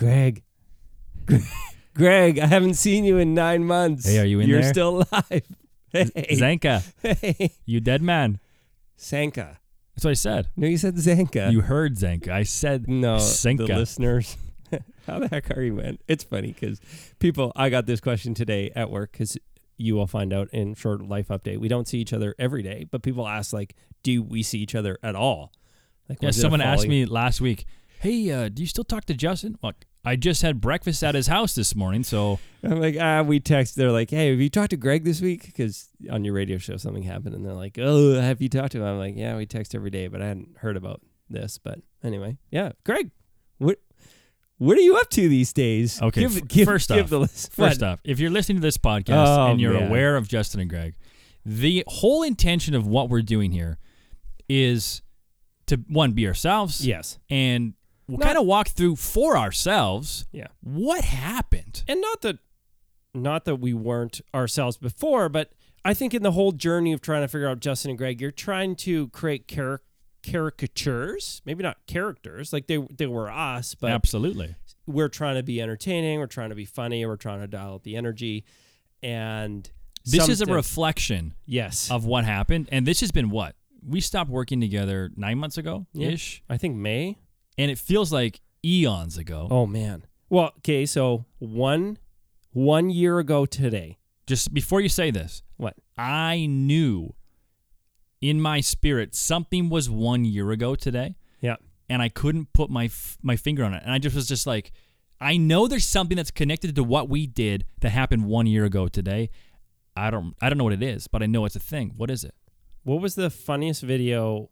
[0.00, 0.42] Greg.
[1.94, 4.06] Greg, I haven't seen you in nine months.
[4.06, 4.72] Hey, are you in You're there?
[4.72, 5.42] still alive.
[5.92, 6.04] Hey.
[6.34, 7.50] Zanka, hey.
[7.66, 8.38] you dead man.
[8.96, 9.58] Sanka.
[9.96, 10.48] That's what I said.
[10.56, 11.50] No, you said Zanka.
[11.50, 12.28] You heard Zanka.
[12.28, 13.64] I said no, Sanka.
[13.66, 14.36] the listeners.
[15.08, 15.98] How the heck are you, man?
[16.06, 16.80] It's funny because
[17.18, 19.36] people, I got this question today at work because
[19.78, 21.58] you will find out in short life update.
[21.58, 23.74] We don't see each other every day, but people ask, like,
[24.04, 25.52] do we see each other at all?
[26.08, 27.66] Like, Yeah, was it a someone asked falling- me last week,
[27.98, 31.26] "Hey, uh, do you still talk to Justin?" Look, I just had breakfast at his
[31.26, 33.76] house this morning, so I'm like, ah, we text.
[33.76, 35.44] They're like, hey, have you talked to Greg this week?
[35.46, 38.78] Because on your radio show something happened, and they're like, oh, have you talked to
[38.78, 38.84] him?
[38.84, 41.58] I'm like, yeah, we text every day, but I hadn't heard about this.
[41.58, 43.10] But anyway, yeah, Greg,
[43.58, 43.78] what
[44.58, 46.00] what are you up to these days?
[46.00, 47.52] Okay, give, f- give, first give off- the list.
[47.52, 49.88] First off, if you're listening to this podcast Oh, and you're man.
[49.88, 50.94] aware of Justin and Greg,
[51.44, 53.78] the whole intention of what we're doing here
[54.48, 55.02] is
[55.66, 57.74] to one be ourselves yes, and
[58.10, 61.82] we'll kind of walk through for ourselves yeah, what happened.
[61.88, 62.38] and not that
[63.14, 65.52] not that we weren't ourselves before, but
[65.84, 68.30] I think in the whole journey of trying to figure out Justin and Greg, you're
[68.30, 69.82] trying to create char-
[70.22, 74.54] caricatures, maybe not characters, like they they were us, but Absolutely.
[74.86, 77.82] we're trying to be entertaining, we're trying to be funny, we're trying to dial up
[77.82, 78.44] the energy,
[79.02, 79.70] and
[80.04, 83.54] This is a reflection yes, of what happened, and this has been what
[83.86, 87.18] we stopped working together nine months ago ish, I think May.
[87.60, 89.46] And it feels like eons ago.
[89.50, 90.04] Oh man.
[90.28, 91.98] Well, okay, so one
[92.52, 93.98] one year ago today.
[94.26, 95.74] Just before you say this, What?
[95.98, 97.14] I knew
[98.20, 101.56] in my spirit something was one year ago today, Yeah.
[101.88, 104.46] and I couldn't put my f- my finger on it, and I just was just
[104.46, 104.72] like,
[105.20, 108.88] I know there's something that's connected to what we did that happened one year ago
[108.88, 109.30] today.
[109.96, 111.92] I don't I don't know what it is, but I know it's a thing.
[111.96, 112.34] What is it?
[112.84, 114.50] What was the funniest video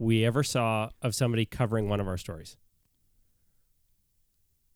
[0.00, 2.56] we ever saw of somebody covering one of our stories?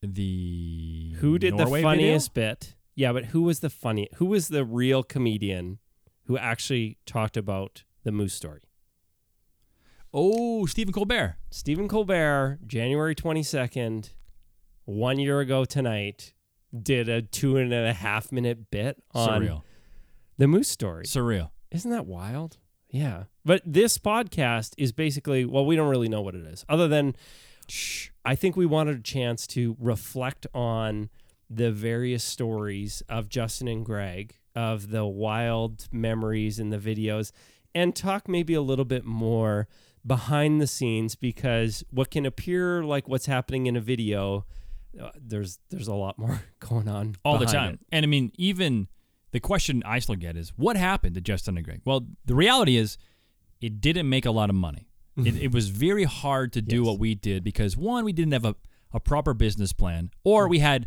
[0.03, 1.89] The Who did Norway the video?
[1.89, 2.75] funniest bit?
[2.95, 4.09] Yeah, but who was the funny?
[4.17, 5.79] Who was the real comedian
[6.27, 8.61] who actually talked about the moose story?
[10.13, 11.37] Oh, Stephen Colbert.
[11.51, 14.11] Stephen Colbert, January 22nd,
[14.85, 16.35] one year ago tonight,
[16.79, 19.63] did a two and a half minute bit on Surreal.
[20.39, 21.05] the moose story.
[21.07, 21.51] Surreal.
[21.73, 22.59] Isn't that wild?
[22.95, 23.25] Yeah.
[23.45, 27.17] But this podcast is basically, well, we don't really know what it is, other than
[27.69, 28.11] Shh.
[28.25, 31.11] I think we wanted a chance to reflect on
[31.51, 37.33] the various stories of Justin and Greg, of the wild memories in the videos,
[37.75, 39.67] and talk maybe a little bit more
[40.07, 44.47] behind the scenes because what can appear like what's happening in a video,
[45.01, 47.75] uh, there's there's a lot more going on all the time.
[47.75, 47.81] it.
[47.91, 48.87] And I mean, even
[49.35, 51.81] the question I still get is, what happened to Justin and Greg?
[51.85, 52.97] Well, the reality is,
[53.61, 54.89] it didn't make a lot of money.
[55.19, 55.27] Mm-hmm.
[55.27, 56.87] it, it was very hard to do Yes.
[56.87, 58.55] what we did because one, we didn't have a,
[58.93, 60.51] a proper business plan, or mm-hmm.
[60.51, 60.87] we had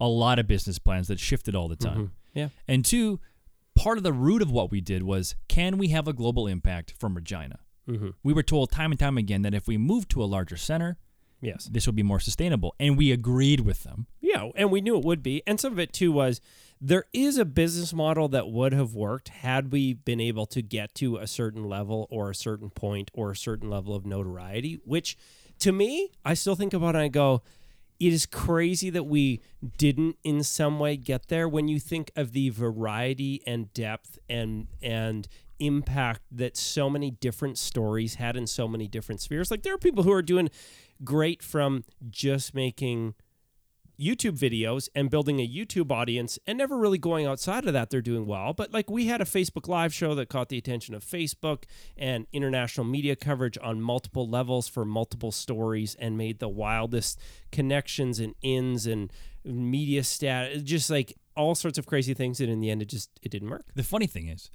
[0.00, 1.96] a lot of business plans that shifted all the time.
[1.96, 2.38] Mm-hmm.
[2.38, 2.48] Yeah.
[2.66, 3.20] And two,
[3.76, 6.94] part of the root of what we did was, can we have a global impact
[6.98, 7.60] from Regina?
[7.88, 8.10] Mm-hmm.
[8.24, 10.96] We were told time and time again that if we moved to a larger center,
[11.40, 11.68] Yes.
[11.70, 14.06] this would be more sustainable, and we agreed with them.
[14.20, 15.42] Yeah, and we knew it would be.
[15.46, 16.40] And some of it too was
[16.86, 20.94] there is a business model that would have worked had we been able to get
[20.94, 25.16] to a certain level or a certain point or a certain level of notoriety, which
[25.60, 27.42] to me, I still think about it and I go,
[27.98, 29.40] it is crazy that we
[29.78, 34.66] didn't in some way get there when you think of the variety and depth and
[34.82, 35.26] and
[35.58, 39.50] impact that so many different stories had in so many different spheres.
[39.50, 40.50] Like there are people who are doing
[41.02, 43.14] great from just making
[43.98, 48.00] YouTube videos and building a YouTube audience and never really going outside of that they're
[48.02, 51.04] doing well but like we had a Facebook live show that caught the attention of
[51.04, 51.64] Facebook
[51.96, 57.20] and international media coverage on multiple levels for multiple stories and made the wildest
[57.52, 59.12] connections and ins and
[59.44, 63.10] media stat just like all sorts of crazy things and in the end it just
[63.22, 63.66] it didn't work.
[63.74, 64.50] The funny thing is,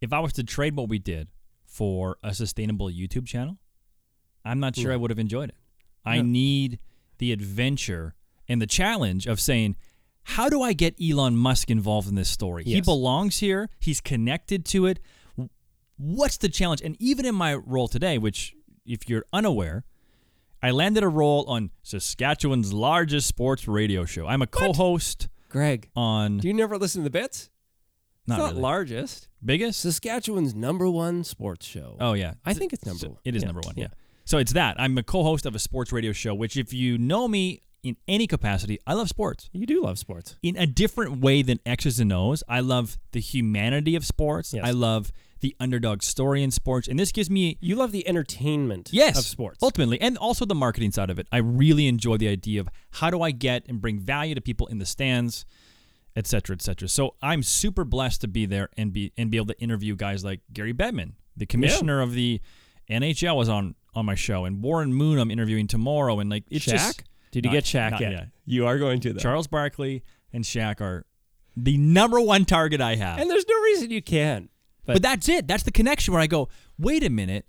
[0.00, 1.28] if I was to trade what we did
[1.64, 3.58] for a sustainable YouTube channel,
[4.44, 4.94] I'm not sure No.
[4.94, 5.56] I would have enjoyed it.
[6.04, 6.22] I No.
[6.22, 6.78] need
[7.18, 8.14] the adventure
[8.48, 9.76] and the challenge of saying,
[10.22, 12.64] how do I get Elon Musk involved in this story?
[12.64, 14.98] He belongs here, he's connected to it.
[15.98, 16.82] What's the challenge?
[16.82, 18.54] And even in my role today, which,
[18.84, 19.84] if you're unaware,
[20.62, 24.26] I landed a role on Saskatchewan's largest sports radio show.
[24.26, 26.38] I'm a co host Greg, on.
[26.38, 27.50] do you never listen to the bits?
[28.26, 28.60] not not really.
[28.62, 29.28] largest.
[29.44, 29.80] biggest?
[29.80, 31.96] Saskatchewan's number one sports show.
[32.00, 33.18] Oh yeah, I think it's number So- one.
[33.24, 33.74] It is Yeah, number one.
[33.76, 33.84] yeah.
[33.84, 33.88] Yeah.
[34.24, 36.34] So it's that I'm a co-host of a sports radio show.
[36.34, 40.36] Which, if you know me in any capacity, I love sports You do love sports.
[40.42, 42.42] in a different way than X's and O's.
[42.48, 44.52] I love the humanity of sports.
[44.52, 44.64] Yes.
[44.64, 48.88] I love the underdog story in sports, and this gives me You love the entertainment
[48.92, 49.58] yes of sports.
[49.62, 51.26] ultimately, and also the marketing side of it.
[51.30, 54.66] I really enjoy the idea of how do I get and bring value to people
[54.68, 55.44] in the stands,
[56.16, 56.88] et cetera, et cetera.
[56.88, 60.24] So I'm super blessed to be there and be and be able to interview guys
[60.24, 62.40] like Gary Bettman, the commissioner of the
[62.90, 66.64] NHL, was on on my show, and Warren Moon I'm interviewing tomorrow, and like it's
[66.64, 66.70] Shaq?
[66.72, 68.12] just Did you Not- get Shaq yet?
[68.12, 68.28] yet.
[68.44, 69.18] You are going to though.
[69.20, 70.02] Charles Barkley
[70.32, 71.04] and Shaq are
[71.56, 73.18] the number one target I have.
[73.18, 74.48] and there's no reason you can.
[74.84, 75.48] But, But that's it.
[75.48, 77.44] That's the connection where I go, wait a minute,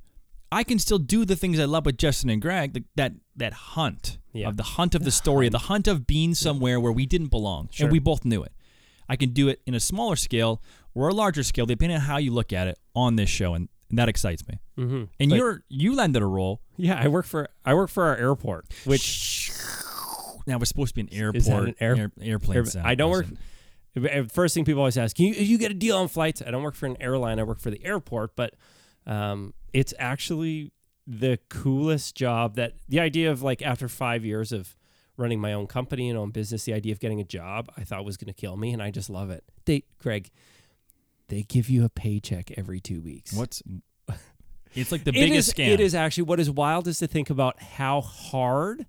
[0.51, 3.53] I can still do the things I love with Justin and Greg, the, that that
[3.53, 4.47] hunt Yeah.
[4.47, 7.69] of the hunt of the story, the hunt of being somewhere where we didn't belong,
[7.71, 7.85] Sure.
[7.85, 8.53] and we both knew it.
[9.09, 10.62] I can do it in a smaller scale
[10.95, 13.69] or a larger scale, depending on how you look at it on this show, and,
[13.89, 14.60] and that excites me.
[14.78, 15.10] Mhm.
[15.19, 16.62] And But- you're you landed a role.
[16.78, 19.51] yeah, I work for I work for our airport, which
[20.45, 22.66] Now it's supposed to be an airport, Is that an air- air- airplane air-.
[22.86, 23.25] I don't work.
[24.31, 26.42] First thing people always ask, can you, you get a deal on flights?
[26.45, 27.39] I don't work for an airline.
[27.39, 28.54] I work for the airport, but
[29.07, 30.72] um, it's actually
[31.07, 32.56] the coolest job.
[32.56, 34.75] That the idea of like after five years of
[35.18, 38.06] running my own company and own business, the idea of getting a job I thought
[38.06, 39.44] was going to kill me, and I just love it.
[39.66, 40.30] Date Greg,
[41.29, 43.33] they give you a paycheck every two weeks.
[43.33, 43.62] What's
[44.74, 45.69] it's like the It biggest is- scam.
[45.69, 48.85] It is actually what is wild is to think about how hard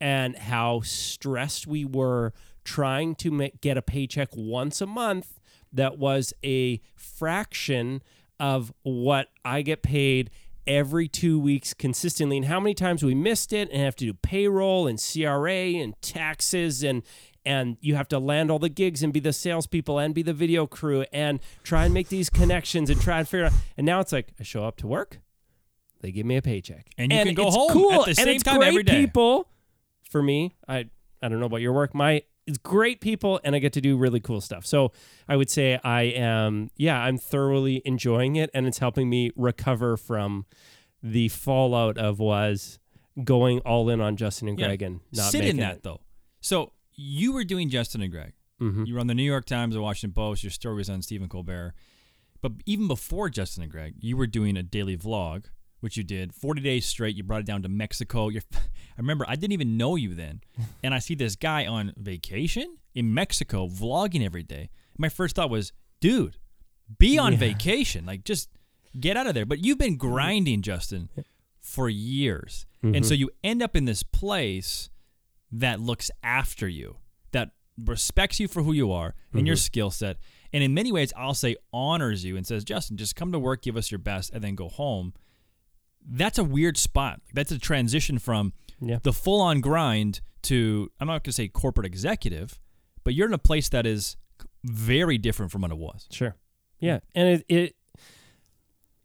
[0.00, 2.32] and how stressed we were
[2.64, 5.40] trying to make, get a paycheck once a month
[5.72, 8.02] that was a fraction
[8.38, 10.30] of what I get paid
[10.66, 14.12] every two weeks consistently and how many times we missed it and have to do
[14.14, 17.02] payroll and CRA and taxes and
[17.46, 20.34] and you have to land all the gigs and be the salespeople and be the
[20.34, 24.00] video crew and try and make these connections and try and figure out and now
[24.00, 25.20] it's like I show up to work
[26.02, 28.28] they give me a paycheck And you can go it's home cool, at the and
[28.30, 29.00] it's time great every day.
[29.06, 29.48] people
[30.10, 30.90] for me I
[31.22, 33.96] I don't know about your work my it's great people and I get to do
[33.96, 34.92] really cool stuff so
[35.28, 39.96] I would say I am yeah I'm thoroughly enjoying it and it's helping me recover
[39.96, 40.44] from
[41.02, 42.78] the fallout of was
[43.24, 44.66] going all in on Justin and Yeah.
[44.66, 45.82] Greg and not sit in that it.
[45.82, 46.00] though.
[46.40, 48.32] So you were doing Justin and Greg.
[48.60, 48.86] Mhm.
[48.86, 50.42] You were on the New York Times, the Washington Post.
[50.42, 51.74] Your story was on Stephen Colbert.
[52.40, 55.46] But even before Justin and Greg, you were doing a daily vlog,
[55.80, 57.16] which you did 40 days straight.
[57.16, 58.28] You brought it down to Mexico.
[58.28, 60.40] You're, I remember I didn't even know you then,
[60.82, 64.70] and I see this guy on vacation in Mexico vlogging every day.
[64.96, 66.38] My first thought was, dude,
[66.98, 67.38] be on Yeah.
[67.38, 68.06] vacation.
[68.06, 68.48] Like just
[68.98, 69.44] get out of there.
[69.44, 71.10] But you've been grinding, Justin,
[71.60, 74.88] for years, and so you end up in this place
[75.52, 76.96] that looks after you,
[77.32, 77.50] that
[77.82, 79.60] respects you for who you are and your mm-hmm.
[79.60, 80.16] skill set,
[80.52, 83.62] and in many ways, I'll say honors you and says, Justin, just come to work,
[83.62, 85.12] give us your best, and then go home.
[86.08, 87.20] That's a weird spot.
[87.34, 89.00] That's a transition from Yeah.
[89.02, 92.60] the full on grind to, I'm not going to say corporate executive,
[93.04, 94.16] but you're in a place that is
[94.64, 96.06] very different from what it was.
[96.10, 96.36] Sure.
[96.78, 97.76] Yeah, and it, it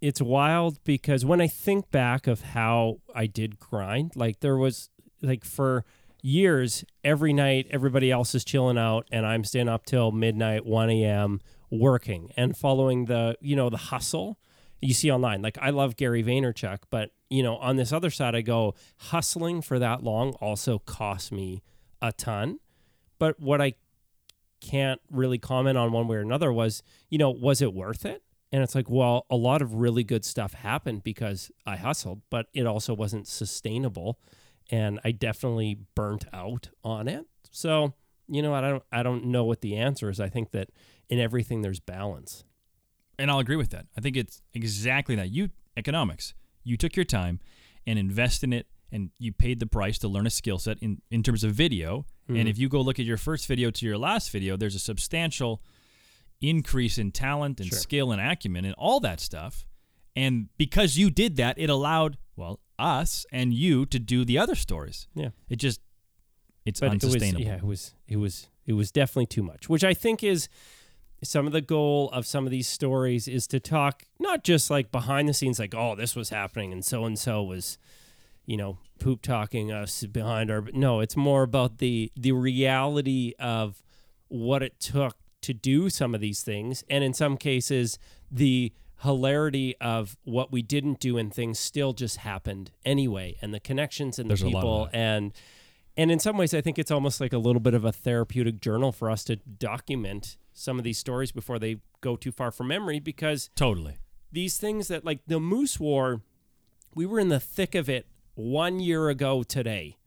[0.02, 4.90] it's wild because when I think back of how I did grind, like there was
[5.22, 5.86] like for
[6.22, 10.90] years every night everybody else is chilling out and I'm staying up till midnight, one
[10.90, 11.42] a.m.
[11.70, 14.38] working and following the you know the hustle
[14.82, 15.42] you see online.
[15.42, 19.62] Like I love Gary Vaynerchuk, but you know on this other side I go hustling
[19.62, 21.64] for that long also cost me
[22.02, 22.60] a ton.
[23.20, 23.74] But what I
[24.62, 28.24] can't really comment on one way or another was, you know, was it worth it?
[28.52, 32.48] And it's like, well, a lot of really good stuff happened because I hustled, but
[32.54, 34.20] it also wasn't sustainable.
[34.72, 37.26] And I definitely burnt out on it.
[37.52, 37.94] So,
[38.28, 40.20] you know, what I don't I don't know what the answer is.
[40.20, 40.70] I think that
[41.10, 42.46] in everything there's balance.
[43.20, 43.88] And I'll agree with that.
[43.98, 45.30] I think it's exactly that.
[45.30, 46.34] You economics.
[46.64, 47.40] You took your time
[47.86, 51.02] and invest in it and you paid the price to learn a skill set in,
[51.10, 52.06] in terms of video.
[52.28, 52.48] And mm-hmm.
[52.48, 55.62] if you go look at your first video to your last video, there's a substantial
[56.42, 57.78] increase in talent and Sure.
[57.78, 59.66] skill and acumen and all that stuff.
[60.16, 64.56] And because you did that, it allowed, well, us and you to do the other
[64.56, 65.08] stories.
[65.14, 65.30] Yeah.
[65.50, 65.80] It just
[66.66, 67.42] it's but unsustainable.
[67.42, 70.24] It was, yeah, it was it was it was definitely too much, which I think
[70.24, 70.50] is
[71.24, 74.92] some of the goal of some of these stories is to talk not just like
[74.92, 77.78] behind the scenes, like oh this was happening and so and so was,
[78.46, 80.64] you know, poop talking us behind our.
[80.74, 83.82] No, it's more about the the reality of
[84.28, 87.98] what it took to do some of these things, and in some cases
[88.30, 88.72] the
[89.02, 94.20] hilarity of what we didn't do and things still just happened anyway and the connections
[94.20, 95.34] and the There's people and
[95.98, 98.62] and in some ways i think it's almost like a little bit of a therapeutic
[98.62, 102.68] journal for us to document some of these stories before they go too far from
[102.68, 103.98] memory because totally.
[104.32, 106.22] these things that like the moose war
[106.94, 108.06] we were in the thick of it
[108.36, 109.98] one year ago today.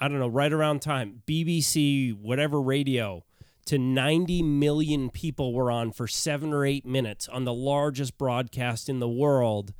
[0.00, 3.24] I don't know, right around time, BBC, whatever radio,
[3.66, 8.88] to 90 million people were on for seven or eight minutes on the largest broadcast
[8.88, 9.74] in the world.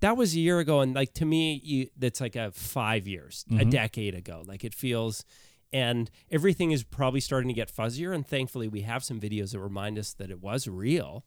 [0.00, 0.80] That was a year ago.
[0.80, 3.70] And like to me, you, that's like a five years, a mm-hmm.
[3.70, 4.44] decade ago.
[4.46, 5.24] Like it feels,
[5.72, 8.14] and everything is probably starting to get fuzzier.
[8.14, 11.24] And thankfully, we have some videos that remind us that it was real.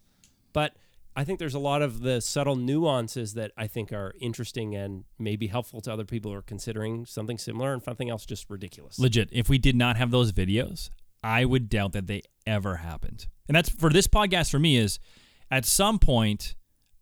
[0.53, 0.75] But
[1.15, 5.03] I think there's a lot of the subtle nuances that I think are interesting and
[5.19, 8.97] maybe helpful to other people who are considering something similar and something else just ridiculous.
[8.99, 9.29] Legit.
[9.31, 10.89] If we did not have those videos,
[11.23, 13.27] I would doubt that they ever happened.
[13.47, 14.99] And that's for this podcast for me is
[15.49, 16.55] at some point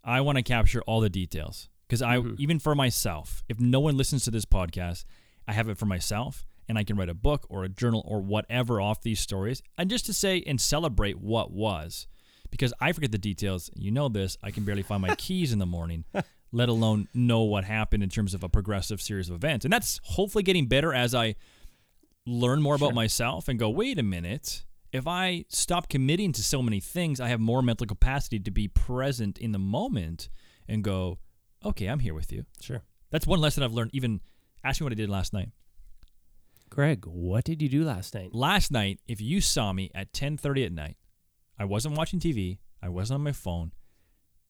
[0.04, 2.36] I want to capture all the details because I mm-hmm.
[2.38, 5.06] even for myself, if no one listens to this podcast,
[5.48, 8.22] I have it for myself and I can write a book or a journal or
[8.22, 12.08] whatever off these stories and just to say and celebrate what was
[12.52, 13.70] because I forget the details.
[13.76, 14.38] You know this.
[14.44, 16.06] I can barely find my keys in the morning,
[16.52, 19.66] let alone know what happened in terms of a progressive series of events.
[19.66, 21.36] And that's hopefully getting better as I
[22.30, 24.66] learn more about myself and go, wait a minute.
[24.92, 28.68] If I stop committing to so many things, I have more mental capacity to be
[28.68, 30.30] present in the moment
[30.68, 31.20] and go,
[31.64, 32.46] okay, I'm here with you.
[32.62, 32.82] Sure.
[33.12, 33.92] That's one lesson I've learned.
[33.94, 34.22] Even
[34.64, 35.50] ask me what I did last night.
[36.70, 38.34] Greg, what did you do last night?
[38.34, 40.98] Last night, if you saw me at 10:30 at night,
[41.58, 42.60] I wasn't watching TV.
[42.82, 43.72] I wasn't on my phone.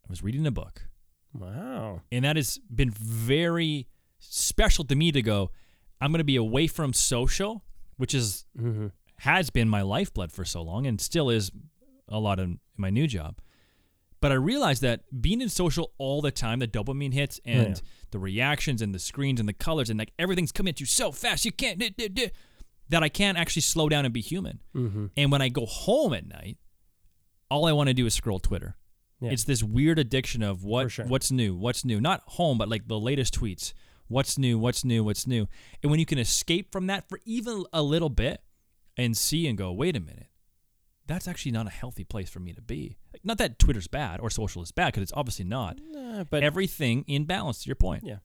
[0.04, 0.88] I was reading a book.
[1.34, 2.02] Wow.
[2.12, 3.88] And that has been very
[4.20, 5.52] special to me to go,
[6.02, 7.64] I'm going to be away from social,
[8.00, 8.88] which is Mm-hmm.
[9.18, 11.51] has been my lifeblood for so long and still is
[12.08, 13.38] a lot in my new job.
[14.22, 17.82] But I realized that being in social all the time, the dopamine hits and Yeah.
[18.12, 21.12] the reactions and the screens and the colors and like everything's coming at you so
[21.12, 21.79] fast you can't
[22.89, 24.60] that I can't actually slow down and be human.
[24.75, 25.06] Mm-hmm.
[25.15, 26.58] And when I go home at night,
[27.51, 28.75] all I want to do is scroll Twitter.
[29.22, 29.32] Yeah.
[29.32, 31.06] It's this weird addiction of what sure.
[31.06, 32.00] what's new, what's new.
[32.01, 33.74] Not home, but like the latest tweets.
[34.10, 35.48] What's new, what's new, what's new.
[35.82, 38.42] And when you can escape from that for even a little bit
[38.98, 40.28] and see and go, wait a minute,
[41.08, 42.98] that's actually not a healthy place for me to be.
[43.13, 45.80] Like, not that Twitter's bad or social is bad, because it's obviously not.
[45.96, 48.04] Uh, but Everything in balance, to your point.
[48.04, 48.18] Yeah.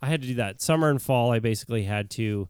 [0.00, 0.62] I had to do that.
[0.62, 2.48] Summer and fall, I basically had to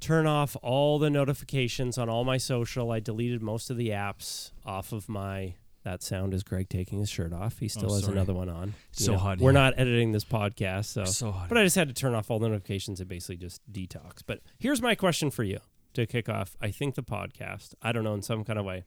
[0.00, 2.90] turn off all the notifications on all my social.
[2.90, 5.54] I deleted most of the apps off of my.
[5.88, 7.60] That sound is Greg taking his shirt off.
[7.60, 8.12] He still has sorry.
[8.12, 8.74] another one on.
[8.92, 9.60] So hot We're here.
[9.60, 11.06] not editing this podcast, so.
[11.06, 11.48] So hot.
[11.48, 14.22] But I just had to turn off all the notifications and basically just detox.
[14.26, 15.60] But here's my question for you
[15.94, 16.56] to kick off.
[16.60, 17.72] I think the podcast.
[17.80, 18.84] I don't know in some kind of way,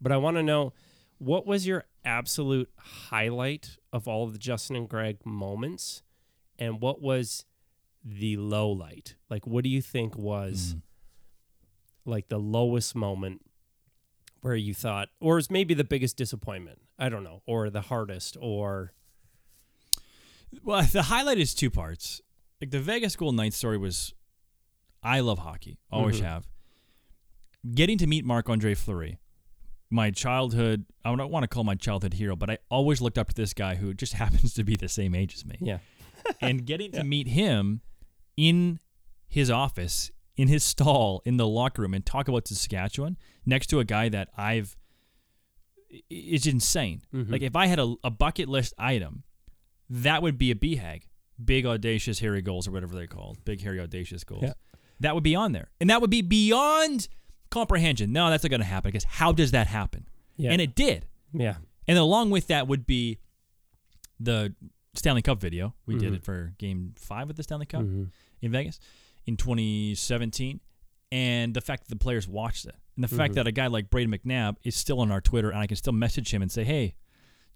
[0.00, 0.72] but I want to know
[1.18, 6.02] what was your absolute highlight of all of the Justin and Greg moments,
[6.58, 7.44] and what was
[8.02, 9.16] the low light?
[9.28, 10.82] Like, what do you think was Mm.
[12.06, 13.42] like the lowest moment
[14.44, 16.78] where you thought, or is maybe the biggest disappointment?
[16.98, 18.92] I don't know, or the hardest, or
[20.62, 22.20] Well, the highlight is two parts.
[22.60, 24.12] Like the Vegas Golden Knights story was,
[25.02, 26.24] I love hockey, always Mhm.
[26.24, 26.46] have.
[27.74, 29.18] Getting to meet Marc Andre Fleury,
[29.90, 33.28] my childhood, I don't want to call my childhood hero, but I always looked up
[33.28, 35.56] to this guy who just happens to be the same age as me.
[35.58, 35.78] yeah,
[36.42, 37.80] and getting to meet him
[38.36, 38.78] in
[39.26, 43.78] his office, in his stall, in the locker room, and talk about Saskatchewan next to
[43.80, 44.76] a guy that I've,
[46.10, 47.02] it's insane.
[47.14, 47.30] Mhm.
[47.30, 49.22] Like if I had a, a bucket list item,
[49.88, 51.02] that would be a BHAG,
[51.42, 54.42] big audacious hairy goals or whatever they're called, big hairy audacious goals.
[54.44, 54.52] Yeah.
[55.00, 57.08] That would be on there, and that would be beyond
[57.50, 58.12] comprehension.
[58.12, 60.08] No, that's not going to happen because how does that happen?
[60.36, 61.06] yeah, And it did.
[61.32, 61.56] yeah.
[61.86, 63.18] And along with that would be
[64.18, 64.54] the
[64.94, 65.74] Stanley Cup video.
[65.86, 66.16] We did Mhm.
[66.16, 68.10] it for game five of the Stanley Cup Mhm.
[68.40, 68.80] in Vegas
[69.26, 70.60] in 2017.
[71.12, 72.74] And the fact that the players watched it.
[72.96, 73.36] And the fact Mhm.
[73.36, 75.92] that a guy like Brayden McNabb is still on our Twitter and I can still
[75.92, 76.96] message him and say, hey,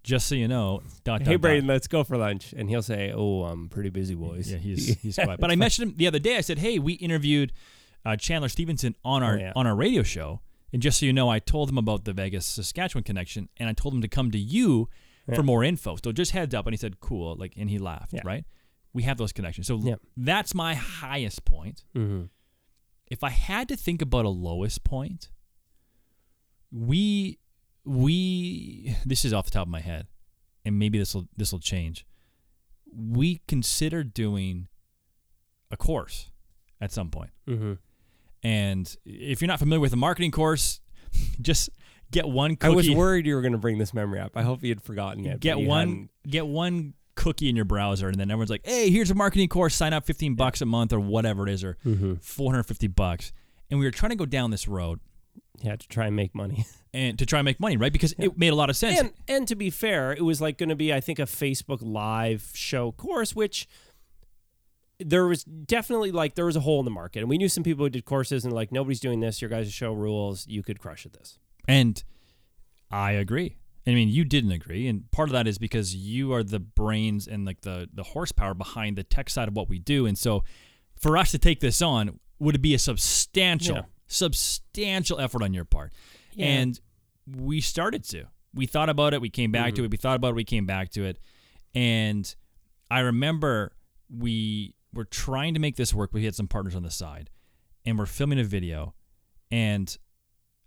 [0.03, 1.67] just so you know, dot, Hey dot, Brayden, dot.
[1.67, 5.15] let's go for lunch, and he'll say, "Oh, I'm pretty busy, boys." Yeah, he's, he's
[5.15, 5.41] quiet.
[5.41, 6.37] But I messaged him the other day.
[6.37, 7.51] I said, hey, we interviewed
[8.05, 9.53] uh, Chandler Stephenson on our Oh, yeah.
[9.57, 10.39] on our radio show.
[10.71, 13.73] And just so you know, I told him about the Vegas Saskatchewan connection, and I
[13.73, 14.87] told him to come to you
[15.27, 15.35] Yeah.
[15.35, 15.97] for more info.
[16.01, 16.65] So just heads up.
[16.65, 18.13] And he said, "Cool." Like, and he laughed.
[18.13, 18.21] Yeah.
[18.23, 18.45] Right?
[18.93, 19.67] We have those connections.
[19.67, 19.77] So
[20.17, 21.83] that's my highest point.
[21.93, 22.23] hmm
[23.07, 25.29] If I had to think about a lowest point,
[26.71, 27.39] we
[27.85, 30.07] we this is off the top of my head,
[30.65, 32.05] and maybe this will this will change.
[32.95, 34.67] We considered doing
[35.71, 36.31] a course
[36.81, 37.31] at some point.
[37.47, 37.73] hmm
[38.43, 40.81] And if you're not familiar with a marketing course,
[41.41, 41.69] just
[42.11, 44.35] get one I was worried you were going to bring this memory up.
[44.35, 45.39] I hope you had forgotten it.
[45.39, 46.09] get one hadn't.
[46.27, 49.75] get one cookie in your browser and then everyone's like, "Hey, here's a marketing course.
[49.75, 52.21] Sign up 15 bucks a month or whatever it is or Mhm.
[52.23, 53.31] 450 bucks."
[53.69, 54.99] And we were trying to go down this road
[55.63, 56.65] had to try and make money.
[56.93, 57.91] and to try and make money, right?
[57.91, 58.97] Because it made a lot of sense.
[58.99, 61.79] and and to be fair, it was like going to be, I think, a Facebook
[61.81, 63.67] Live show course, which
[64.99, 67.63] there was definitely like there was a hole in the market, and we knew some
[67.63, 69.41] people who did courses and like nobody's doing this.
[69.41, 70.47] Your guys' show rules.
[70.47, 71.37] You could crush at this.
[71.67, 72.01] And
[72.91, 73.55] I agree.
[73.87, 77.27] I mean, you didn't agree, and part of that is because you are the brains
[77.27, 80.43] and like the the horsepower behind the tech side of what we do, and so
[80.99, 83.81] for us to take this on would it be a substantial, Yeah.
[84.07, 85.93] substantial effort on your part,
[86.35, 86.45] Yeah.
[86.47, 86.79] and
[87.25, 88.25] we started to.
[88.53, 89.21] We thought about it.
[89.21, 89.75] We came back Mm-hmm.
[89.77, 89.91] to it.
[89.91, 90.35] We thought about it.
[90.35, 91.19] We came back to it,
[91.73, 92.33] and
[92.91, 93.73] I remember
[94.09, 96.11] we were trying to make this work.
[96.13, 97.29] We had some partners on the side,
[97.85, 98.93] and we're filming a video,
[99.51, 99.95] and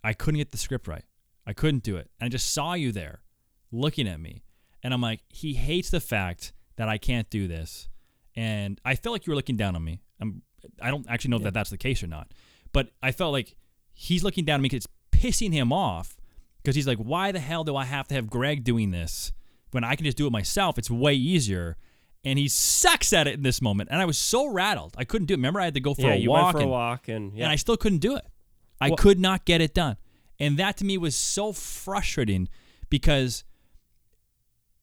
[0.04, 1.04] I couldn't get the script right.
[1.46, 2.11] I couldn't do it.
[2.20, 3.22] And I just saw you there
[3.70, 4.42] looking at me.
[4.82, 7.88] And I'm like, he hates the fact that I can't do this.
[8.34, 10.02] And I felt like you were looking down on me.
[10.20, 10.42] I'm,
[10.80, 12.32] I don't actually know that that's the case or not.
[12.72, 13.56] But I felt like
[13.92, 16.16] he's looking down at me because it's pissing him off
[16.62, 19.32] because he's like, why the hell do I have to have Greg doing this
[19.72, 20.78] when I can just do it myself?
[20.78, 21.76] It's way easier.
[22.25, 23.90] And he sucks at it in this moment.
[23.92, 24.94] And I was so rattled.
[24.96, 25.38] I couldn't do it.
[25.38, 26.44] Remember, I had to go for yeah, a you walk.
[26.44, 28.25] went for a and- walk, and yeah, and I still couldn't do it.
[28.80, 29.96] I Well- could not get it done.
[30.42, 32.49] And that to me was so frustrating
[32.90, 33.44] because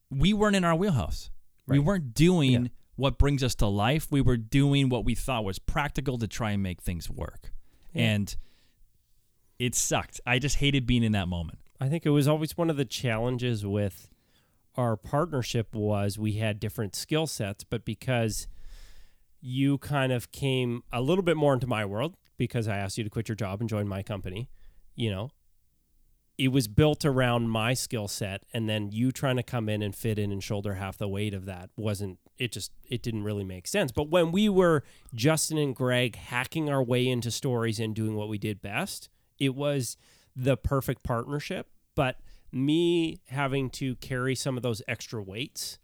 [0.09, 1.29] we weren't in our wheelhouse.
[1.67, 2.67] We weren't doing Yeah.
[2.95, 4.11] what brings us to life.
[4.11, 7.53] We were doing what we thought was practical to try and make things work.
[7.93, 8.03] Yeah.
[8.13, 8.35] And
[9.59, 10.19] it sucked.
[10.25, 11.59] I just hated being in that moment.
[11.79, 14.09] I think it was always one of the challenges with
[14.75, 18.47] our partnership was we had different skill sets, but because
[19.41, 23.03] you kind of came a little bit more into my world because I asked you
[23.03, 24.49] to quit your job and join my company,
[24.95, 25.29] you know,
[26.39, 29.93] it was built around my skill set and then you trying to come in and
[29.93, 33.43] fit in and shoulder half the weight of that wasn't it just it didn't really
[33.43, 33.91] make sense.
[33.91, 38.29] But when we were justin and greg hacking our way into stories and doing what
[38.29, 39.98] we did best it was
[40.36, 41.67] the perfect partnership.
[41.96, 42.17] But
[42.51, 45.77] me having to carry some of those extra weights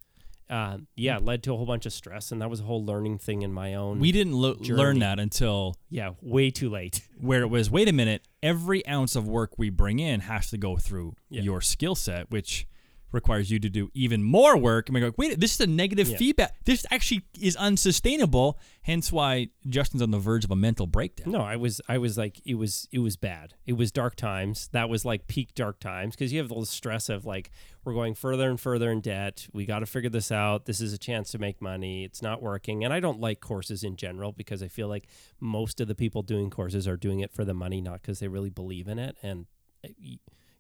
[0.50, 3.18] uh, yeah led to a whole bunch of stress and that was a whole learning
[3.18, 7.42] thing in my own We didn't lo- learn that until yeah way too late where
[7.42, 10.78] it was wait a minute every ounce of work we bring in has to go
[10.78, 11.42] through Yeah.
[11.42, 12.68] your skill set which
[13.12, 15.68] requires you to do even more work and we go like wait this is a
[15.68, 16.18] negative Yeah.
[16.18, 21.32] feedback this actually is unsustainable hence why justin's on the verge of a mental breakdown
[21.32, 23.54] No, I was I was like it was it was bad.
[23.66, 24.68] It was dark times.
[24.74, 27.52] That was like peak dark times because you have the stress of like
[27.84, 29.48] we're going further and further in debt.
[29.54, 30.66] We got to figure this out.
[30.66, 32.04] This is a chance to make money.
[32.04, 32.84] It's not working.
[32.84, 35.08] And I don't like courses in general because I feel like
[35.40, 38.28] most of the people doing courses are doing it for the money, not because they
[38.28, 39.16] really believe in it.
[39.24, 39.46] And
[39.84, 39.90] uh,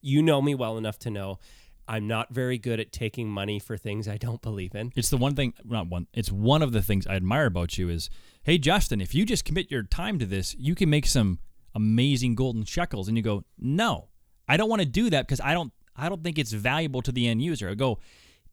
[0.02, 1.39] you know me well enough to know
[1.88, 4.91] I'm not very good at taking money for things I don't believe in.
[4.95, 7.89] it's the one thing not one it's one of the things i admire about you
[7.89, 8.10] is
[8.43, 11.39] hey justin if you just commit your time to this you can make some
[11.76, 14.08] amazing golden shekels and you go no
[14.48, 17.12] i don't want to do that because i don't i don't think it's valuable to
[17.12, 18.00] the end user i go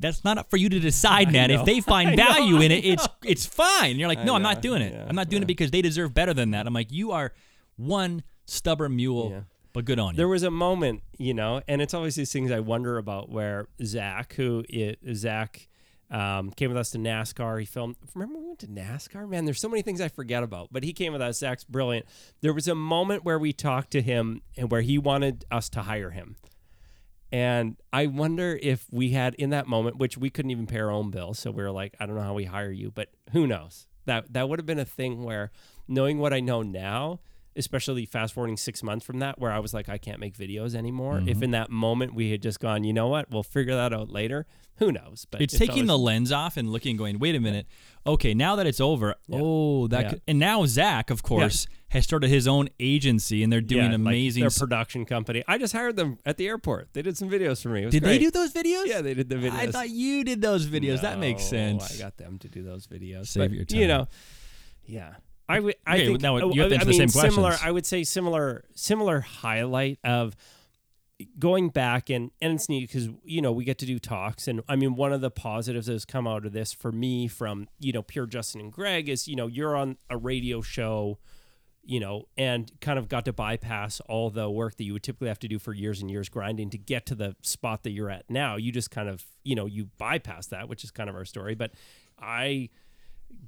[0.01, 1.53] that's not up for you to decide, man.
[1.53, 3.93] If they find I know, value in it, it's it's fine.
[3.93, 4.93] And you're like, no, I'm not doing it.
[4.93, 5.45] yeah, I'm not doing yeah.
[5.45, 6.67] it because they deserve better than that.
[6.67, 7.33] I'm like, you are
[7.77, 9.41] one stubborn mule, Yeah.
[9.73, 10.17] But good on you.
[10.17, 13.69] There was a moment, you know, and it's always these things I wonder about where
[13.83, 15.69] Zach, who i Zach
[16.11, 17.59] um, came with us to NASCAR.
[17.59, 17.97] He filmed.
[18.15, 19.27] Remember we went to NASCAR?
[19.29, 20.69] Man, there's so many things I forget about.
[20.71, 21.39] But he came with us.
[21.39, 22.07] Zach's brilliant.
[22.43, 25.83] There was a moment where we talked to him and where he wanted us to
[25.83, 26.37] hire him.
[27.33, 30.91] And I wonder if we had in that moment, which we couldn't even pay our
[30.91, 33.47] own bills, so we were like, I don't know how we hire you, but who
[33.47, 33.87] knows?
[34.05, 35.51] That that would have been a thing where
[35.89, 37.21] knowing what I know now,
[37.57, 40.75] especially fast forwarding six months from that, where I was like, I can't make videos
[40.75, 41.15] anymore.
[41.19, 41.29] Mm-hmm.
[41.29, 44.11] If in that moment we had just gone, you know what, we'll figure that out
[44.11, 44.47] later.
[44.77, 45.27] Who knows?
[45.31, 47.67] But it's, taking the lens off and looking and going, wait a minute.
[48.07, 50.11] Okay, now that it's over, oh, that Yeah.
[50.11, 53.91] could, and now Zach, of course, has started his own agency and they're doing Yeah,
[53.91, 54.41] like amazing.
[54.41, 55.45] their production company.
[55.47, 56.95] I just hired them at the airport.
[56.95, 57.89] They did some videos for me.
[57.91, 58.87] Did they do those videos?
[58.87, 59.53] Yeah, they did the videos.
[59.53, 61.03] I thought you did those videos.
[61.03, 61.95] that makes sense.
[61.95, 63.27] I got them to do those videos.
[63.29, 64.09] Save But, your You know,
[64.87, 65.15] yeah.
[65.49, 65.75] I would.
[65.87, 67.51] I Okay, think now oh, you have to I the mean, similar.
[67.51, 67.61] questions.
[67.67, 68.65] I would say similar.
[68.75, 70.37] Similar highlight of
[71.39, 74.61] going back and and it's neat because you know we get to do talks and
[74.69, 77.69] I mean one of the positives that has come out of this for me from
[77.79, 81.19] you know pure Justin and Greg is you know you're on a radio show
[81.85, 85.29] you know, and kind of got to bypass all the work that you would typically
[85.29, 88.11] have to do for years and years grinding to get to the spot that you're
[88.11, 88.57] at now.
[88.57, 91.57] You just kind of, you know, you bypass that, which is kind of our story.
[91.57, 91.73] But
[92.21, 92.71] I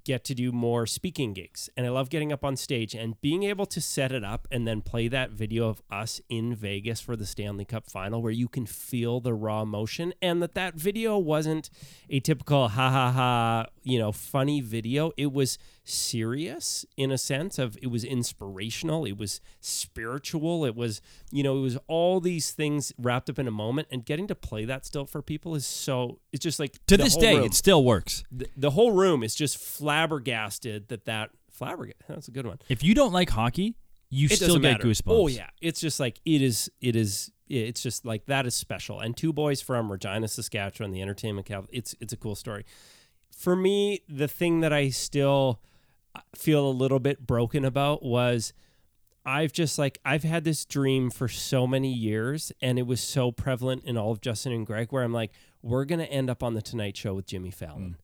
[0.04, 3.42] get to do more speaking gigs and I love getting up on stage and being
[3.44, 7.16] able to set it up and then play that video of us in Vegas for
[7.16, 11.16] the Stanley Cup final where you can feel the raw emotion and that that video
[11.16, 11.70] wasn't
[12.10, 15.12] a typical ha ha ha, you know, funny video.
[15.16, 21.00] It was serious in a sense of it was inspirational, it was spiritual, it was
[21.30, 24.34] you know it was all these things wrapped up in a moment, and getting to
[24.34, 27.54] play that still for people is so it's just like To this day, room- it
[27.54, 28.24] still works.
[28.32, 32.82] the, the whole room is just flabbergasted that that flabbergasted that's a good one If
[32.82, 33.76] you don't like hockey,
[34.10, 34.84] you it still get matter.
[34.84, 35.02] goosebumps.
[35.06, 36.70] Oh yeah, it's just like it is.
[36.80, 37.30] It is.
[37.48, 39.00] It's just like that is special.
[39.00, 41.68] And two boys from Regina, Saskatchewan, the entertainment capital.
[41.72, 42.64] It's it's a cool story.
[43.36, 45.60] For me, the thing that I still
[46.34, 48.52] feel a little bit broken about was
[49.26, 53.32] I've just like I've had this dream for so many years, and it was so
[53.32, 56.54] prevalent in all of Justin and Greg, where I'm like, we're gonna end up on
[56.54, 57.94] the Tonight Show with Jimmy Fallon mm.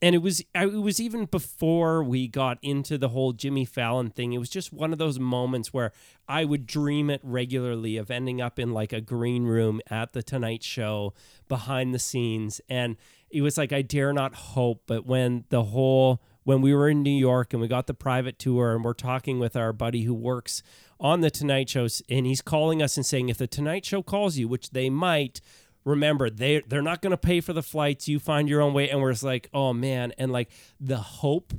[0.00, 4.08] and it was I- it was even before we got into the whole Jimmy Fallon
[4.08, 4.32] thing.
[4.32, 5.92] It was just one of those moments where
[6.26, 10.22] I would dream it regularly of ending up in like a green room at the
[10.22, 11.12] Tonight Show
[11.48, 12.96] behind the scenes, and
[13.28, 14.84] it was like I dare not hope.
[14.86, 18.38] But when the whole when we were in New York and we got the private
[18.38, 20.62] tour and we're talking with our buddy who works
[20.98, 24.36] on the Tonight Show, and he's calling us and saying if the Tonight Show calls
[24.36, 25.40] you, which they might
[25.84, 28.08] remember they they're not going to pay for the flights.
[28.08, 28.90] You find your own way.
[28.90, 30.12] And we're just like oh man.
[30.18, 31.54] And like the hope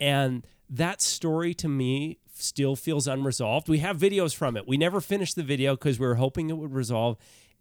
[0.00, 3.68] and that story to me still feels unresolved.
[3.68, 4.66] We have videos from it.
[4.66, 7.16] We never finished the video because we were hoping it would resolve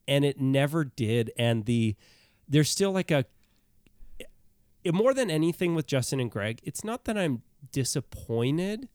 [0.07, 1.31] and it never did.
[1.37, 1.95] And the
[2.47, 3.25] there's still like a
[4.85, 8.87] more than anything with Justin and Greg it's not that I'm disappointed.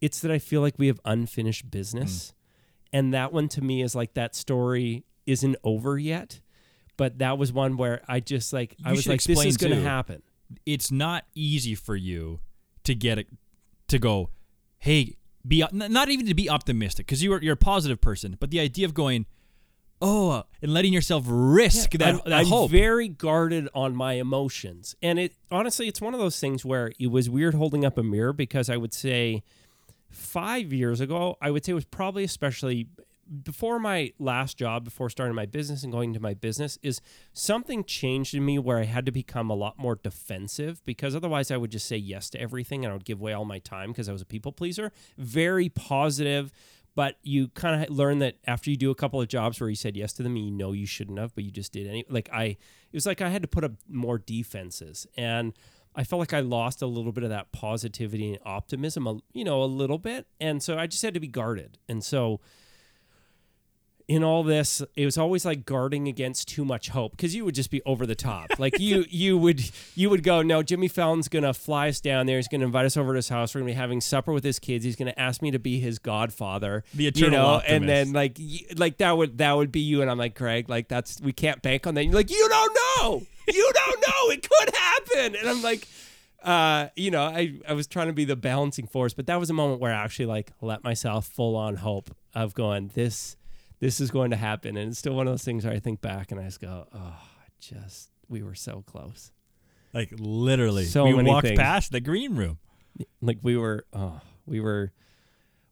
[0.00, 2.28] It's that I feel like we have unfinished business.
[2.28, 2.34] Mm.
[2.92, 6.40] And that one to me is like that story isn't over yet
[7.00, 9.80] but that was one where I just like I was like this is going to
[9.80, 10.22] happen.
[10.66, 12.40] It's not easy for you
[12.84, 13.26] to get it
[13.88, 14.28] to go
[14.80, 15.16] hey
[15.48, 18.84] be not even to be optimistic because you're you're a positive person but the idea
[18.84, 19.24] of going
[20.00, 24.96] oh and letting yourself risk that, I'm, that I'm hope very guarded on my emotions,
[25.02, 28.02] and it honestly, it's one of those things where it was weird holding up a
[28.02, 29.42] mirror because I would say
[30.08, 32.88] five years ago, I would say it was probably especially
[33.44, 37.00] before my last job, before starting my business and going to my business, is
[37.32, 41.50] something changed in me where I had to become a lot more defensive because otherwise
[41.50, 43.90] I would just say yes to everything and I would give away all my time
[43.90, 44.90] because I was a people pleaser.
[45.16, 46.52] Very positive,
[46.94, 49.76] but you kind of learn that after you do a couple of jobs where you
[49.76, 52.04] said yes to them, you know you shouldn't have, but you just did any.
[52.08, 52.58] Like I, it
[52.94, 55.52] was like I had to put up more defenses and.
[55.92, 59.60] I felt like I lost a little bit of that positivity and optimism, you know,
[59.60, 60.28] a little bit.
[60.40, 61.78] And so I just had to be guarded.
[61.88, 62.38] And so
[64.10, 67.54] in all this, it was always like guarding against too much hope because you would
[67.54, 68.58] just be over the top.
[68.58, 72.34] Like you, you would, you would go, no, Jimmy Fallon's gonna fly us down there.
[72.34, 73.54] He's gonna invite us over to his house.
[73.54, 74.84] We're gonna be having supper with his kids.
[74.84, 76.82] He's gonna ask me to be his godfather.
[76.92, 77.72] The you eternal know, optimist.
[77.72, 78.36] and then like,
[78.74, 80.02] like that would that would be you.
[80.02, 82.04] And I'm like, Greg, like that's we can't bank on that.
[82.04, 85.36] You're like, you don't know, you don't know, it could happen.
[85.36, 85.86] And I'm like.
[86.42, 89.50] Uh, you know, I, I was trying to be the balancing force, but that was
[89.50, 93.36] a moment where I actually like let myself full on hope of going, this
[93.80, 94.76] this is going to happen.
[94.76, 96.86] And it's still one of those things where I think back and I just go,
[96.94, 97.18] oh,
[97.60, 99.32] just, we were so close.
[99.92, 101.58] like literally So we many walked things.
[101.58, 102.58] past the green room
[103.20, 104.92] Like we were, oh, we were,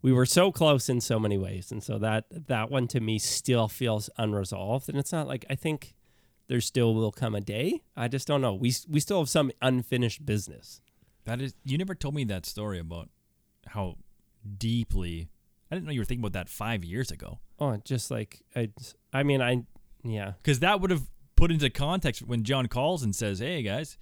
[0.00, 1.70] we were so close in so many ways.
[1.72, 4.88] And so that, that one to me still feels unresolved.
[4.88, 5.94] And it's not like, I think
[6.46, 7.82] there still will come a day.
[7.96, 8.54] I just don't know.
[8.54, 10.80] We, we still have some unfinished business.
[11.24, 13.10] that is you never told me that story about
[13.66, 13.96] how
[14.56, 15.28] deeply
[15.70, 18.70] i didn't know you were thinking about that five years ago Oh, just like, I,
[19.12, 19.64] I mean, I,
[20.04, 20.34] yeah.
[20.40, 23.98] because that would have put into context when John calls and says, "Hey guys,"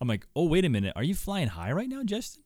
[0.00, 2.44] I'm like, "Oh wait a minute, are you flying high right now, Justin?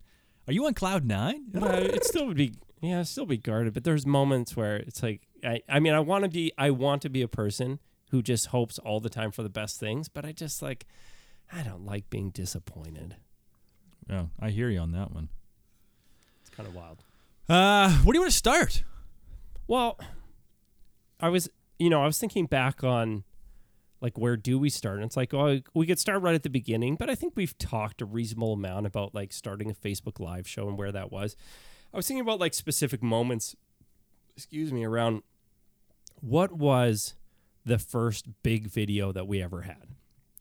[0.48, 1.44] Are you on cloud nine?
[1.54, 5.22] It still would be yeah it'd still be guarded but there's moments where it's like
[5.42, 7.78] i, I mean i want to be i want to be a person
[8.10, 10.84] who just hopes all the time for the best things but i just like
[11.50, 13.16] i don't like being disappointed
[14.10, 15.28] Yeah, I hear you on that one.
[16.42, 17.04] it's kind of wild
[17.48, 18.84] Uh, where do you want to start?
[19.66, 19.98] well
[21.20, 23.24] i was you know i was thinking back on
[24.02, 26.50] like where do we start and it's like oh we could start right at the
[26.50, 30.46] beginning but i think we've talked a reasonable amount about like starting a facebook live
[30.46, 31.34] show and where that was
[31.94, 33.56] i was thinking about like specific moments
[34.36, 35.22] excuse me around
[36.20, 37.14] what was
[37.64, 39.88] the first big video that we ever had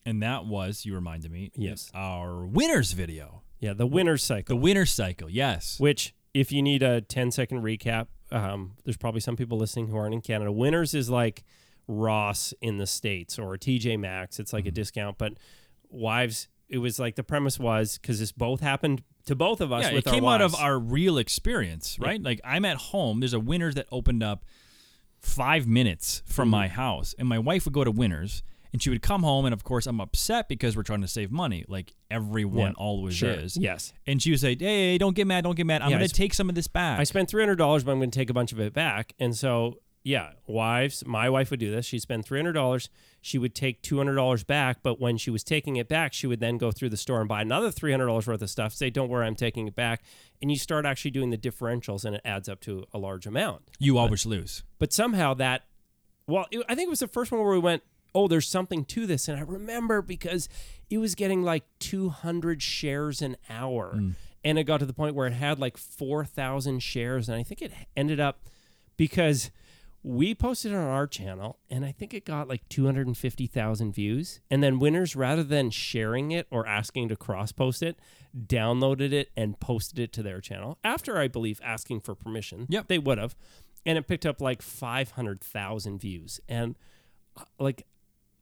[0.05, 1.49] And that was you reminded me.
[1.55, 1.89] Yes.
[1.95, 4.57] our winners video, yeah the winner's cycle.
[4.57, 5.29] the cycle winner cycle.
[5.29, 9.87] Yes, which if you need a 10 second recap um, there's probably some people listening
[9.87, 11.43] who aren't in canada winners is like
[11.87, 15.33] ross in the states or tj maxx it's like a discount but
[15.89, 19.83] wives it was like the premise was because this both happened to both of us
[19.83, 22.21] yeah, it came out of our real experience, right?
[22.21, 23.19] Like I'm at home.
[23.21, 24.43] There's a winners that opened up
[25.19, 26.51] five minutes from Mm-hmm.
[26.51, 28.43] my house, and my wife would go to winners,
[28.73, 31.31] And she would come home, and of course, I'm upset because we're trying to save
[31.31, 33.29] money, like everyone Yeah, always Sure.
[33.29, 33.55] is.
[33.55, 33.93] Yes.
[34.07, 35.81] And she would say, "Hey, don't get mad, don't get mad.
[35.83, 37.91] I'm Yeah, going to take some of this back." I spent three hundred dollars, but
[37.91, 39.13] I'm going to take a bunch of it back.
[39.19, 41.85] And so, yeah, wives, my wife would do this.
[41.85, 42.89] She'd spend three hundred dollars.
[43.21, 46.25] She would take two hundred dollars back, but when she was taking it back, she
[46.25, 48.73] would then go through the store and buy another three hundred dollars worth of stuff.
[48.73, 50.01] Say, "Don't worry, I'm taking it back."
[50.41, 53.69] And you start actually doing the differentials, and it adds up to a large amount.
[53.77, 54.63] you always lose.
[54.79, 55.61] But somehow that,
[56.27, 57.83] well, I think it was the first one where we went,
[58.15, 60.49] "Oh, there's something to this," and I remember because
[60.89, 63.93] it was getting like two hundred shares an hour
[64.43, 67.29] and it got to the point where it had like 4,000 shares.
[67.29, 68.41] And I think it ended up
[68.97, 69.51] because
[70.05, 74.41] we posted it on our channel and I think it got like 250,000 views.
[74.51, 77.97] And then winners, rather than sharing it or asking to cross post it,
[78.37, 82.65] downloaded it and posted it to their channel after I believe asking for permission.
[82.69, 82.87] Yep.
[82.87, 83.35] They would have.
[83.85, 86.39] And it picked up like 500,000 views.
[86.49, 86.75] And
[87.37, 87.85] uh, like,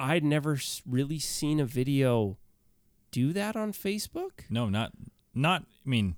[0.02, 2.38] I'd never really seen a video
[3.12, 4.42] do that on Facebook.
[4.50, 4.94] No, not
[5.36, 5.64] not.
[5.86, 6.16] I mean,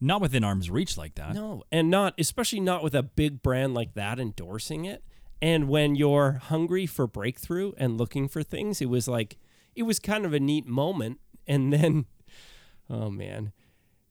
[0.00, 1.34] not within arm's reach like that.
[1.34, 5.04] No, and not especially not with a big brand like that endorsing it.
[5.42, 9.36] And when you're hungry for breakthrough and looking for things, it was like
[9.74, 11.20] it was kind of a neat moment.
[11.46, 12.06] And then,
[12.90, 13.52] oh man,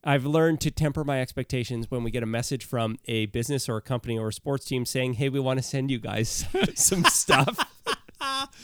[0.03, 3.77] I've learned to temper my expectations when we get a message from a business or
[3.77, 6.45] a company or a sports team saying, "Hey, we want to send you guys
[6.75, 7.71] some stuff."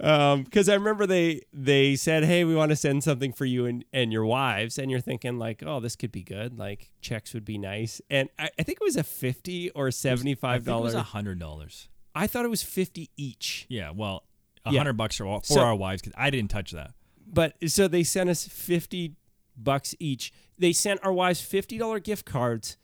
[0.00, 3.66] Um, because I remember they they said, "Hey, we want to send something for you
[3.66, 6.56] and, and your wives," and you're thinking like, "Oh, this could be good.
[6.56, 10.36] Like checks would be nice." And I, I think it was a fifty or seventy
[10.36, 10.94] five I it was dollars.
[10.94, 11.88] a hundred dollars.
[12.14, 13.66] I thought it was fifty each.
[13.68, 14.22] Yeah, well,
[14.64, 14.78] a Yeah.
[14.78, 16.92] hundred bucks for, for So- our wives because I didn't touch that.
[17.26, 19.16] But so they sent us fifty
[19.56, 20.32] bucks each.
[20.56, 22.76] They sent our wives fifty dollar gift cards,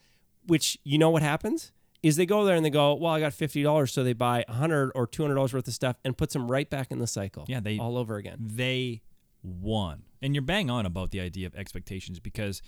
[0.45, 1.71] which you know what happens
[2.05, 4.45] is they go there and they go, "Well, I got fifty dollars," so they buy
[4.49, 7.07] hundred or two hundred dollars worth of stuff and puts them right back in the
[7.07, 7.47] cycle.
[7.49, 8.37] Yeah, they- all over again.
[8.41, 9.01] They
[9.43, 12.61] won, and you're bang on about the idea of expectations because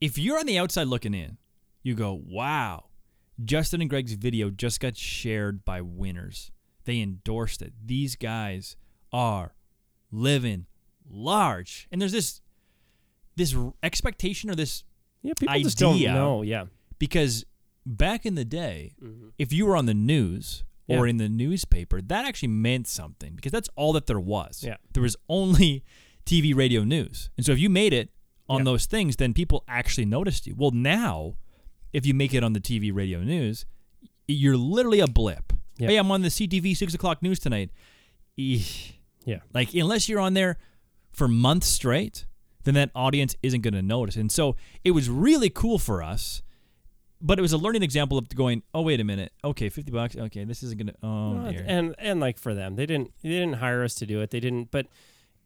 [0.00, 1.38] if you're on the outside looking in,
[1.84, 2.86] you go, "Wow,
[3.44, 6.50] Justin and Greg's video just got shared by winners.
[6.84, 7.72] They endorsed it.
[7.84, 8.76] These guys
[9.12, 9.54] are
[10.10, 10.66] living
[11.08, 12.40] large." And there's this
[13.36, 14.82] this expectation or this
[15.22, 16.42] Yeah, people just don't know.
[16.42, 16.64] Yeah.
[16.98, 17.44] because
[17.86, 18.94] back in the day,
[19.38, 21.04] if you were on the news or Mm-hmm.
[21.04, 21.10] Yeah.
[21.10, 24.62] in the newspaper, that actually meant something because that's all that there was.
[24.64, 24.76] Yeah.
[24.92, 25.84] There was only
[26.26, 27.30] TV, radio, news.
[27.36, 28.10] And so if you made it
[28.48, 28.64] on Yeah.
[28.64, 30.54] those things, then people actually noticed you.
[30.56, 31.36] Well, now,
[31.92, 33.64] if you make it on the TV, radio, news,
[34.26, 35.52] you're literally a blip.
[35.78, 35.88] Yeah.
[35.88, 37.70] Hey, I'm on the CTV 6 o'clock news tonight.
[38.38, 38.92] Eesh.
[39.24, 39.38] Yeah.
[39.54, 40.58] Like, unless you're on there
[41.12, 42.26] for months straight,
[42.64, 44.16] then that audience isn't going to notice.
[44.16, 46.42] And so it was really cool for us,
[47.22, 49.32] but it was a learning example of going, oh, wait a minute.
[49.44, 50.16] Okay, 50 bucks.
[50.16, 51.64] Okay, this isn't going to, oh, Well, dear.
[51.66, 54.30] and and like for them, they didn't they didn't hire us to do it.
[54.30, 54.70] They didn't.
[54.70, 54.86] But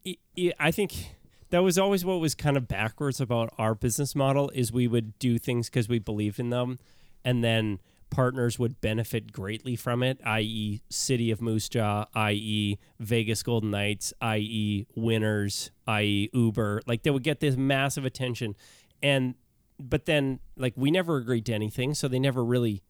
[0.05, 1.15] i i I think
[1.51, 5.17] that was always what was kind of backwards about our business model is we would
[5.19, 6.79] do things because we believed in them,
[7.23, 13.43] and then partners would benefit greatly from it, i.e., City of Moose Jaw, i.e., Vegas
[13.43, 16.81] Golden Knights, i.e., Winners, i.e., Uber.
[16.87, 18.55] Like they would get this massive attention,
[19.03, 19.35] and
[19.79, 22.83] but then like we never agreed to anything, so they never really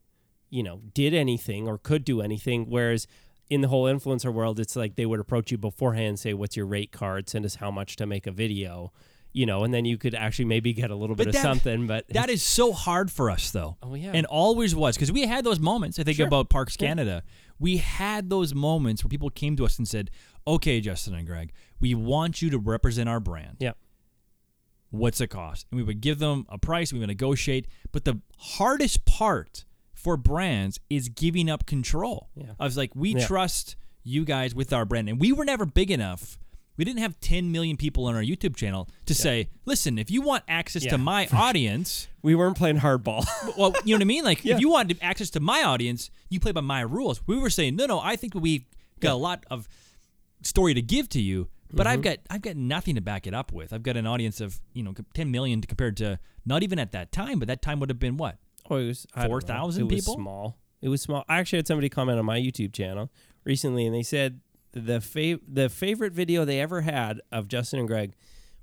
[0.49, 2.69] you know, did anything or could do anything.
[2.69, 3.05] Whereas
[3.49, 6.65] in the whole influencer world, it's like they would approach you beforehand say, What's your
[6.65, 7.27] rate card?
[7.27, 8.93] Send us how much to make a video,
[9.33, 11.43] you know, and then you could actually maybe get a little But bit that- of
[11.43, 11.85] something.
[11.85, 13.75] But That is so hard for us, though.
[13.83, 14.11] Oh, yeah.
[14.13, 14.95] And always was.
[14.95, 15.99] Because we had those moments.
[15.99, 16.27] I think Sure.
[16.27, 16.87] about Parks Yeah.
[16.87, 17.23] Canada.
[17.59, 20.09] We had those moments where people came to us and said,
[20.47, 23.57] okay, Justin and Greg, we want you to represent our brand.
[23.59, 23.73] yeah.
[24.89, 25.65] What's it cost?
[25.71, 26.93] And we would give them a price.
[26.93, 27.67] We would negotiate.
[27.91, 32.29] But the hardest part for brands is giving up control.
[32.35, 32.51] Yeah.
[32.59, 33.25] I was like, we Yeah.
[33.27, 35.09] trust you guys with our brand.
[35.09, 36.37] And we were never big enough.
[36.77, 40.21] We didn't have 10 million people on our YouTube channel to say, listen, if you
[40.21, 40.91] want access Yeah.
[40.91, 43.25] to my audience, We weren't playing hardball.
[43.57, 44.23] well, you know what I mean?
[44.23, 44.55] Like, Yeah.
[44.55, 47.21] if you wanted access to my audience, you play by my rules.
[47.27, 48.67] We were saying, no, no, I think we
[48.99, 49.67] got a lot of
[50.43, 51.93] story to give to you, but Mm-hmm.
[51.93, 53.73] I've got I've got nothing to back it up with.
[53.73, 57.11] I've got an audience of you know 10 million compared to not even at that
[57.11, 58.37] time, but that time would have been what?
[58.69, 60.15] oh, it was I don't 4,000 It was people?
[60.15, 60.57] small.
[60.81, 61.23] It was small.
[61.29, 63.09] I actually had somebody comment on my YouTube channel
[63.45, 64.41] recently, and they said
[64.73, 68.13] the fav- the favorite video they ever had of Justin and Greg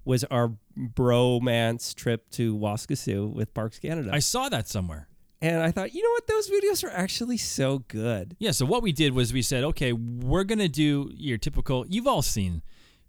[0.04, 4.10] was our bromance trip to Waskesiu with Parks Canada.
[4.12, 5.08] I saw that somewhere.
[5.42, 6.26] And I thought, you know what?
[6.26, 8.34] Those videos are actually so good.
[8.38, 11.84] Yeah, so what we did was we said, okay, we're gonna do your typical.
[11.88, 12.62] You've all seen,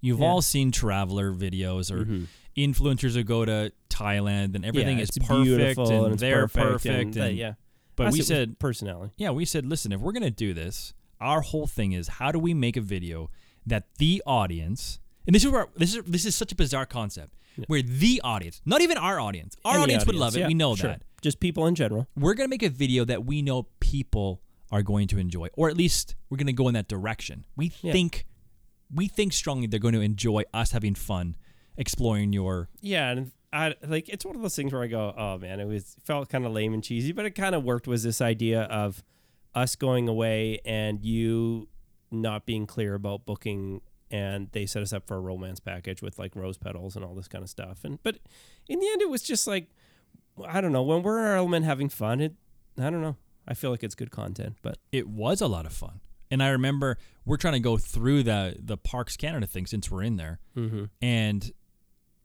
[0.05, 0.25] you've Yeah.
[0.27, 2.05] all seen traveler videos or
[2.57, 6.85] influencers who go to Thailand and everything Yeah, is perfect and, and they're perfect perfect.
[6.95, 7.53] and, and- uh, yeah.
[7.95, 9.13] but we said, personality.
[9.17, 12.39] yeah, we said, listen, if we're gonna do this, our whole thing is how do
[12.39, 13.29] we make a video
[13.65, 17.33] that the audience and this is where this is this is such a bizarre concept
[17.67, 20.41] where the audience, not even our audience, our Any audience, would love it.
[20.41, 20.89] yeah, we know sure.
[20.91, 21.01] that.
[21.21, 22.05] Just people in general.
[22.15, 24.41] We're gonna make a video that we know people
[24.71, 27.45] are going to enjoy, or at least we're gonna go in that direction.
[27.55, 27.93] We Yeah.
[27.93, 28.25] think
[28.95, 31.35] we think strongly they're going to enjoy us having fun
[31.77, 35.37] exploring your Yeah, and I like it's one of those things where I go, oh
[35.37, 37.87] man, it was felt kind of lame and cheesy, but it kind of worked.
[37.87, 39.03] Was this idea of
[39.53, 41.67] us going away and you
[42.11, 43.81] not being clear about booking,
[44.11, 47.15] and they set us up for a romance package with like rose petals and all
[47.15, 47.83] this kind of stuff.
[47.83, 48.17] And but
[48.67, 49.69] in the end, it was just like
[50.47, 52.21] I don't know when we're in our element having fun.
[52.21, 52.35] It
[52.77, 53.17] I don't know.
[53.47, 56.01] I feel like it's good content, but it was a lot of fun.
[56.31, 60.03] And I remember we're trying to go through the the Parks Canada thing since we're
[60.03, 60.85] in there, mm-hmm.
[61.01, 61.51] and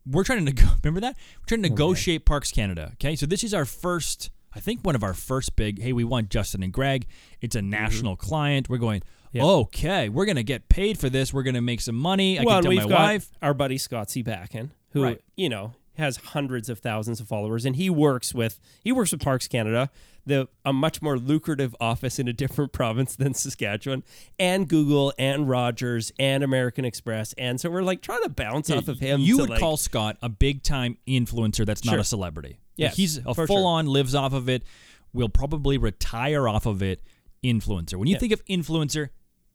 [0.07, 1.75] we're trying to nego- remember that we're trying to Okay.
[1.75, 2.91] negotiate Parks Canada.
[2.95, 5.81] Okay, so this is our first, I think, one of our first big.
[5.83, 7.07] Hey, we want Justin and Greg.
[7.41, 8.69] It's a national client.
[8.69, 9.03] We're going.
[9.35, 9.45] Mm-hmm.
[9.47, 11.33] Okay, we're gonna get paid for this.
[11.33, 12.39] We're gonna make some money.
[12.39, 13.31] I well, can tell we've my got wife.
[13.43, 14.25] our buddy Scott C.
[14.25, 15.21] Backen, who Right.
[15.37, 19.21] you know has hundreds of thousands of followers, and he works with he works with
[19.23, 19.89] Parks Canada,
[20.27, 24.03] the a much more lucrative office in a different province than Saskatchewan,
[24.39, 28.89] and Google and Rogers and American Express, and so we're like trying to bounce off
[28.89, 29.21] of him.
[29.21, 32.59] You would like- call Scott a big time influencer that's not a celebrity.
[32.77, 33.67] Yes, he's a full sure.
[33.67, 34.65] on lives off of it.
[35.13, 37.03] Will probably retire off of it.
[37.45, 37.95] Influencer.
[37.95, 38.19] When you Yeah.
[38.21, 39.09] think of influencer,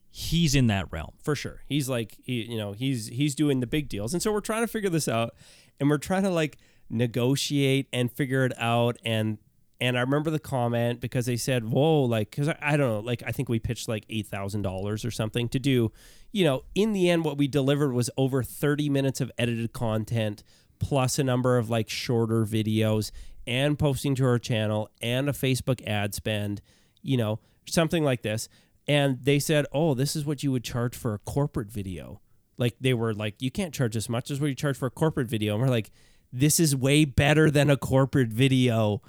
[0.10, 1.12] he's in that realm.
[1.22, 1.62] for sure.
[1.68, 4.14] He's like he, you know, he's he's doing the big deals.
[4.14, 5.36] And so we're trying to figure this out
[5.80, 6.58] and we're trying to like
[6.90, 9.38] negotiate and figure it out and
[9.82, 13.00] and I remember the comment because they said, "Whoa!" Like, because I, I don't know,
[13.00, 15.92] like I think we pitched like eight thousand dollars or something to do.
[16.32, 20.44] You know, in the end, what we delivered was over thirty minutes of edited content,
[20.80, 23.12] plus a number of like shorter videos,
[23.46, 26.62] and posting to our channel, and a Facebook ad spend.
[27.02, 28.48] You know, something like this.
[28.88, 32.22] And they said, "Oh, this is what you would charge for a corporate video."
[32.58, 34.92] Like they were like, "You can't charge as much as what you charge for a
[34.92, 35.92] corporate video." And we're like,
[36.32, 39.02] "This is way better than a corporate video."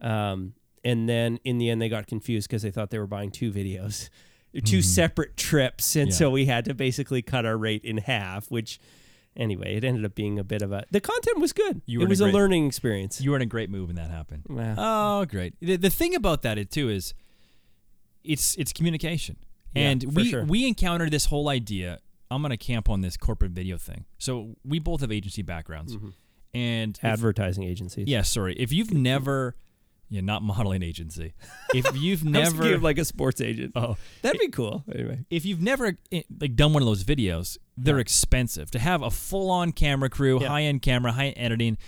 [0.00, 3.30] Um, and then in the end, they got confused because they thought they were buying
[3.30, 4.10] two videos,
[4.64, 6.14] 2 separate trips, and Yeah.
[6.14, 8.50] so we had to basically cut our rate in half.
[8.50, 8.78] Which,
[9.36, 10.84] anyway, it ended up being a bit of a.
[10.90, 11.82] The content was good.
[11.86, 13.20] You it in a was a learning experience.
[13.20, 14.44] You were in a great move when that happened.
[14.48, 14.74] Wow.
[15.20, 15.54] Oh, great.
[15.60, 17.14] The, the thing about that is, too is
[18.22, 19.36] it's it's communication.
[19.74, 20.44] Yeah, and we sure.
[20.44, 21.98] we encountered this whole idea.
[22.30, 24.04] I'm going to camp on this corporate video thing.
[24.18, 25.96] So we both have agency backgrounds.
[25.96, 26.08] Mm-hmm.
[26.54, 28.06] And if- Advertising agencies.
[28.08, 28.54] yeah, sorry.
[28.56, 29.56] If you've never
[30.10, 31.32] yeah, not modeling agency.
[31.74, 33.72] If you've I was never like a sports agent.
[33.74, 34.84] Oh, That'd be cool.
[34.94, 35.24] Anyway.
[35.30, 38.02] if you've never eh, like done one of those videos, they're Yeah.
[38.02, 38.70] expensive.
[38.72, 40.48] To have a full-on camera crew, Yeah.
[40.48, 41.78] high-end camera, high-end editing,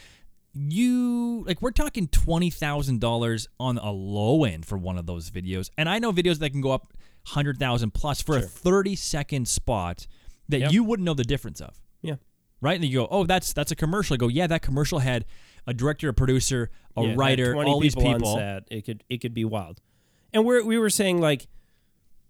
[0.54, 5.30] you like we're talking twenty thousand dollars on a low end for one of those
[5.30, 5.68] videos.
[5.76, 6.92] And I know videos that can go up
[7.26, 10.06] hundred thousand plus for a thirty-second spot
[10.48, 10.72] that Yep.
[10.72, 11.80] you wouldn't know the difference of.
[12.02, 12.16] Yeah.
[12.60, 12.74] Right?
[12.80, 14.14] And you go, oh, that's that's a commercial.
[14.14, 15.24] I go, yeah, that commercial had
[15.66, 18.28] a director, a producer, a Yeah, writer, 20 all these people people.
[18.34, 18.62] on set.
[18.70, 19.80] It could it could be wild.
[20.32, 21.46] And we're we were saying like,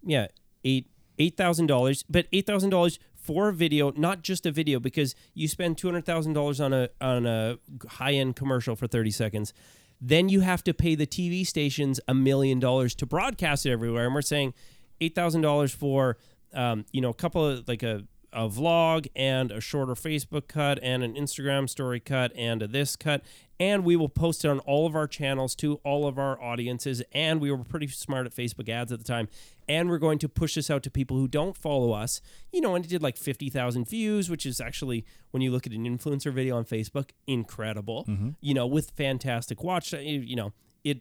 [0.05, 0.26] yeah,
[0.64, 4.79] eight eight thousand dollars, but eight thousand dollars for a video, not just a video,
[4.79, 8.87] because you spend two hundred thousand dollars on a on a high end commercial for
[8.87, 9.52] thirty seconds.
[10.00, 14.05] Then you have to pay the TV stations a million dollars to broadcast it everywhere.
[14.07, 14.55] And we're saying
[15.00, 16.18] eight thousand dollars for
[16.56, 18.04] um, you know, a couple of like a
[18.36, 22.94] a vlog and a shorter Facebook cut and an Instagram story cut and a this
[22.94, 23.22] cut.
[23.58, 27.02] And we will post it on all of our channels to all of our audiences.
[27.12, 29.28] And we were pretty smart at Facebook ads at the time.
[29.66, 32.20] And we're going to push this out to people who don't follow us.
[32.52, 35.72] You know, and it did like 50,000 views, which is actually, when you look at
[35.72, 38.04] an influencer video on Facebook, incredible.
[38.04, 38.30] Mm-hmm.
[38.42, 39.94] You know, with fantastic watch.
[39.94, 40.52] You know,
[40.84, 41.00] it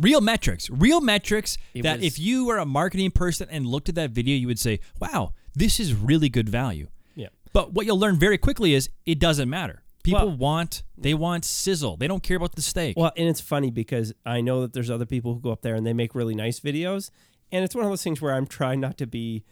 [0.00, 3.88] Real metrics, real metrics It that was- if you were a marketing person and looked
[3.88, 6.88] at that video, you would say, wow, this is really good value.
[7.14, 7.28] Yeah.
[7.52, 9.82] But what you'll learn very quickly is it doesn't matter.
[10.02, 11.96] People Well- want, they want sizzle.
[11.96, 12.96] They don't care about the steak.
[12.96, 15.74] Well, and it's funny because I know that there's other people who go up there
[15.74, 17.10] and they make really nice videos.
[17.52, 19.44] And it's one of those things where I'm trying not to be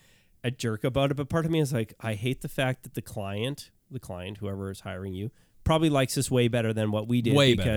[0.45, 1.15] a jerk about it.
[1.17, 4.39] But part of me is like, I hate the fact that the client, the client,
[4.39, 5.31] whoever is hiring you,
[5.65, 7.35] probably likes this way better than what we did.
[7.35, 7.71] Way better.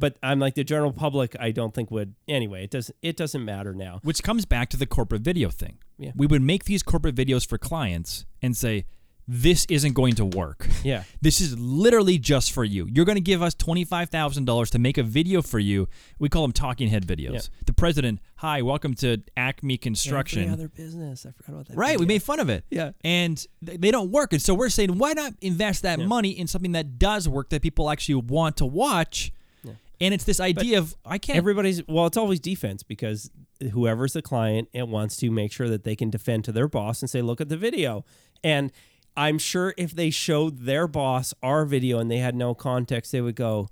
[0.00, 1.36] But I'm like the general public.
[1.38, 2.64] I don't think would anyway.
[2.64, 2.96] It doesn't.
[3.02, 4.00] It doesn't matter now.
[4.02, 5.78] Which comes back to the corporate video thing.
[5.98, 6.12] Yeah.
[6.16, 8.86] We would make these corporate videos for clients and say,
[9.28, 10.66] this isn't going to work.
[10.82, 11.04] Yeah.
[11.22, 12.88] This is literally just for you.
[12.90, 15.86] You're going to give us $25,000 to make a video for you.
[16.18, 17.32] We call them talking head videos.
[17.34, 17.40] Yeah.
[17.66, 20.42] The president, hi, welcome to Acme Construction.
[20.44, 21.26] Every other business.
[21.26, 21.76] I forgot about that.
[21.76, 22.64] Right, we made fun of it.
[22.70, 22.92] Yeah.
[23.04, 24.32] And th- they don't work.
[24.32, 26.06] And so we're saying, why not invest that Yeah.
[26.06, 29.32] money in something that does work that people actually want to watch?
[30.00, 31.36] And it's this idea of I can't.
[31.36, 33.30] everybody's well it's always defense because
[33.72, 37.02] whoever's the client it wants to make sure that they can defend to their boss
[37.02, 38.04] and say, look at the video.
[38.42, 38.72] And
[39.16, 43.20] I'm sure if they showed their boss our video and they had no context, they
[43.20, 43.68] would go,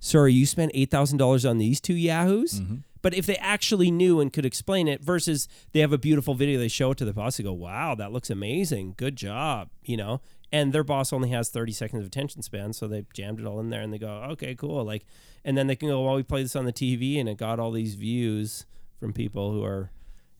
[0.00, 2.60] sorry, you spent $8,000 on these two Yahoos?
[2.60, 2.76] Mm-hmm.
[3.00, 6.58] But if they actually knew and could explain it versus they have a beautiful video,
[6.58, 8.94] they show it to the boss, they go, wow, that looks amazing.
[8.96, 10.20] Good job, you know?
[10.50, 12.72] And their boss only has 30 seconds of attention span.
[12.72, 14.82] So they jammed it all in there and they go, okay, cool.
[14.84, 15.04] Like,
[15.44, 17.60] and then they can go, well, we play this on the TV and it got
[17.60, 18.64] all these views
[18.98, 19.90] from people who are,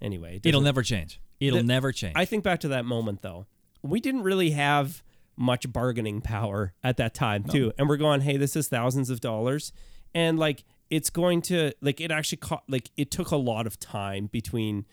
[0.00, 0.36] anyway.
[0.36, 1.20] it It'll never change.
[1.40, 2.14] It'll The- never change.
[2.16, 3.46] I think back to that moment though.
[3.82, 5.02] We didn't really have
[5.36, 7.72] much bargaining power at that time too.
[7.78, 9.72] And we're going, "Hey, this is thousands of dollars."
[10.14, 13.78] And like it's going to like it actually co- like it took a lot of
[13.78, 14.84] time between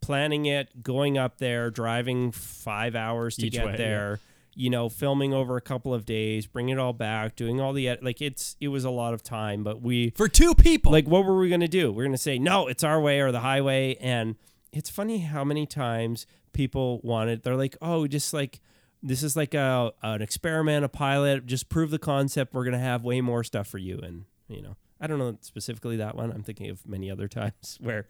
[0.00, 4.18] planning it, going up there, driving 5 hours to Each get way, there.
[4.58, 7.88] You know, filming over a couple of days, bringing it all back, doing all the
[7.88, 10.90] ed- like it's it was a lot of time, but we For two people.
[10.92, 11.92] like what were we going to do?
[11.92, 14.36] We're going to say no it's our way or the highway and
[14.72, 18.60] it's funny how many times people wanted they're like oh just like
[19.02, 22.78] this is like a an experiment a pilot just prove the concept we're going to
[22.78, 26.32] have way more stuff for you and you know i don't know specifically that one.
[26.32, 28.06] I'm thinking of many other times where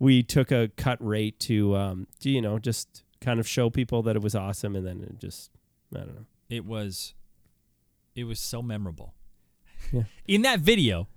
[0.00, 4.02] we took a cut rate to um to you know just kind of show people
[4.02, 5.50] that it was awesome and then it just
[5.96, 7.14] i don't know it was
[8.14, 9.12] it was so memorable.
[9.92, 10.02] Yeah.
[10.26, 11.08] In that video,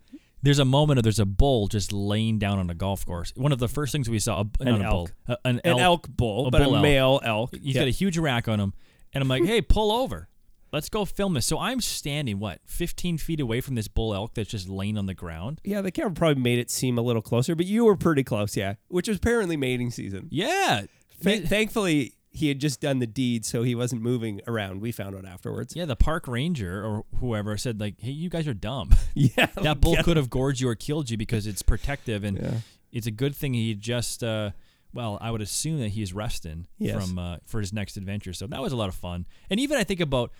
[0.41, 3.31] there's a moment of there's a bull just laying down on a golf course.
[3.35, 5.37] One of the first things we saw, a, An not a bull, elk.
[5.43, 5.79] a- an, an elk.
[5.81, 6.81] elk bull a but bull a elk.
[6.81, 7.81] male elk He's Yeah.
[7.83, 8.73] got a huge rack on him,
[9.13, 10.27] and I'm like, hey, pull over.
[10.73, 11.45] Let's go film this.
[11.45, 15.05] So I'm standing what 15 feet away from this bull elk that's just laying on
[15.05, 15.61] the ground.
[15.63, 18.57] Yeah, the camera probably made it seem a little closer, but you were pretty close,
[18.57, 18.73] yeah.
[18.87, 20.27] Which was apparently mating season.
[20.31, 20.85] Yeah,
[21.23, 24.81] Th- thankfully, he had just done the deed, so he wasn't moving around.
[24.81, 25.75] We found out afterwards.
[25.75, 25.85] yeah.
[25.85, 28.91] The park ranger or whoever said like, hey, you guys are dumb.
[29.15, 30.03] Yeah, that bull yeah.
[30.03, 32.57] could have gorged you or killed you because it's protective and Yeah.
[32.91, 34.51] it's a good thing he just uh
[34.93, 36.93] well i would assume that he's resting Yes.
[36.95, 39.77] from uh, for his next adventure so that was a lot of fun and even
[39.77, 40.31] i think about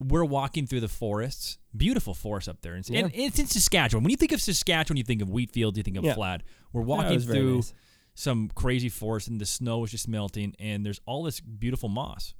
[0.00, 4.10] we're walking through the forests beautiful forest up there and, and it's in saskatchewan when
[4.10, 6.14] you think of saskatchewan you think of wheat fields you think of Yeah.
[6.14, 7.74] flat we're walking through nice.
[8.14, 12.34] Some crazy forest and the snow is just melting and there's all this beautiful moss.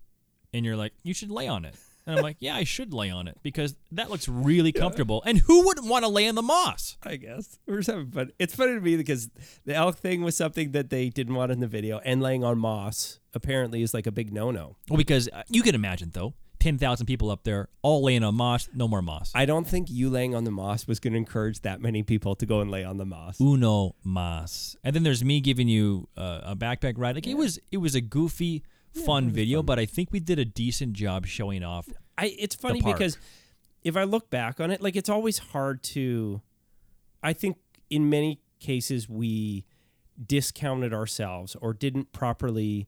[0.53, 1.75] And you're like you should lay on it.
[2.07, 5.22] And i'm like yeah i should lay on it because that looks really comfortable.
[5.27, 6.97] And who wouldn't want to lay in the moss?
[7.03, 7.59] I guess.
[7.66, 8.31] We were just having fun.
[8.39, 9.31] It's funny to me because
[9.64, 12.59] the elk thing was something that they didn't want in the video, and laying on
[12.59, 14.77] moss apparently is like a big no-no.
[14.89, 18.35] Well, because uh, you can imagine though, ten thousand people up there all laying on
[18.35, 18.69] moss.
[18.75, 19.33] No more moss.
[19.35, 22.35] I don't think you laying on the moss was going to encourage that many people
[22.37, 23.41] to go and lay on the moss.
[23.41, 24.77] Uno mas.
[24.83, 27.15] And then there's me giving you uh, a backpack ride.
[27.15, 28.63] Like it was, it was a goofy,
[29.05, 31.89] fun video, but I think we did a decent job showing off.
[32.17, 33.19] I it's funny because
[33.83, 36.41] if I look back on it, like it's always hard to
[37.23, 37.57] I think
[37.91, 39.65] in many cases we
[40.25, 42.87] discounted ourselves or didn't properly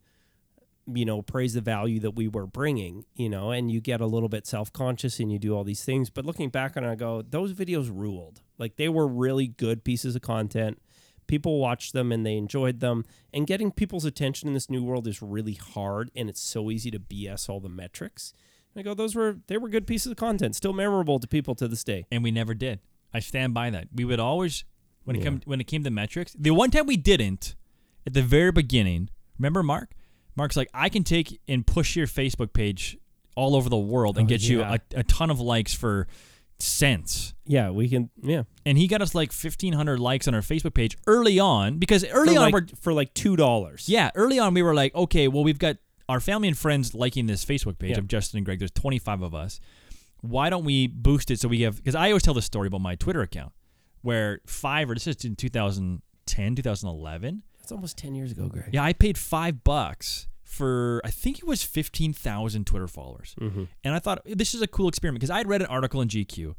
[0.92, 4.06] you know praise the value that we were bringing you know and you get a
[4.06, 6.94] little bit self-conscious and you do all these things but looking back on it i
[6.94, 10.80] go those videos ruled like they were really good pieces of content
[11.26, 15.08] people watched them and they enjoyed them and getting people's attention in this new world
[15.08, 18.32] is really hard and it's so easy to bs all the metrics
[18.74, 21.56] and i go those were they were good pieces of content still memorable to people
[21.56, 22.78] to this day and we never did.
[23.14, 23.88] I stand by that.
[23.94, 24.64] We would always,
[25.04, 25.24] when it Yeah.
[25.26, 27.54] come when it came to metrics, the one time we didn't,
[28.06, 29.08] at the very beginning.
[29.38, 29.94] Remember, Mark?
[30.36, 32.96] Mark's like, I can take and push your Facebook page
[33.34, 34.50] all over the world and Oh, get yeah.
[34.50, 36.06] you a, a ton of likes for
[36.58, 37.34] cents.
[37.44, 40.72] yeah we can yeah And he got us like fifteen hundred likes on our Facebook
[40.72, 44.38] page early on because early for on like, we're for like two dollars yeah early
[44.38, 45.76] on we were like okay well we've got
[46.08, 47.98] our family and friends liking this Facebook page Yeah.
[47.98, 48.60] of Justin and Greg.
[48.60, 49.58] There's 25 of us.
[50.22, 51.76] Why don't we boost it so we have?
[51.76, 53.52] Because I always tell the story about my Twitter account
[54.02, 54.94] where Fiverr.
[54.94, 57.42] This is in 2010, 2011.
[57.66, 61.46] That's almost 10 years ago greg Yeah, I paid five bucks for I think it
[61.46, 63.64] was 15,000 Twitter followers, mm-hmm.
[63.82, 66.08] and I thought this is a cool experiment because I had read an article in
[66.08, 66.54] GQ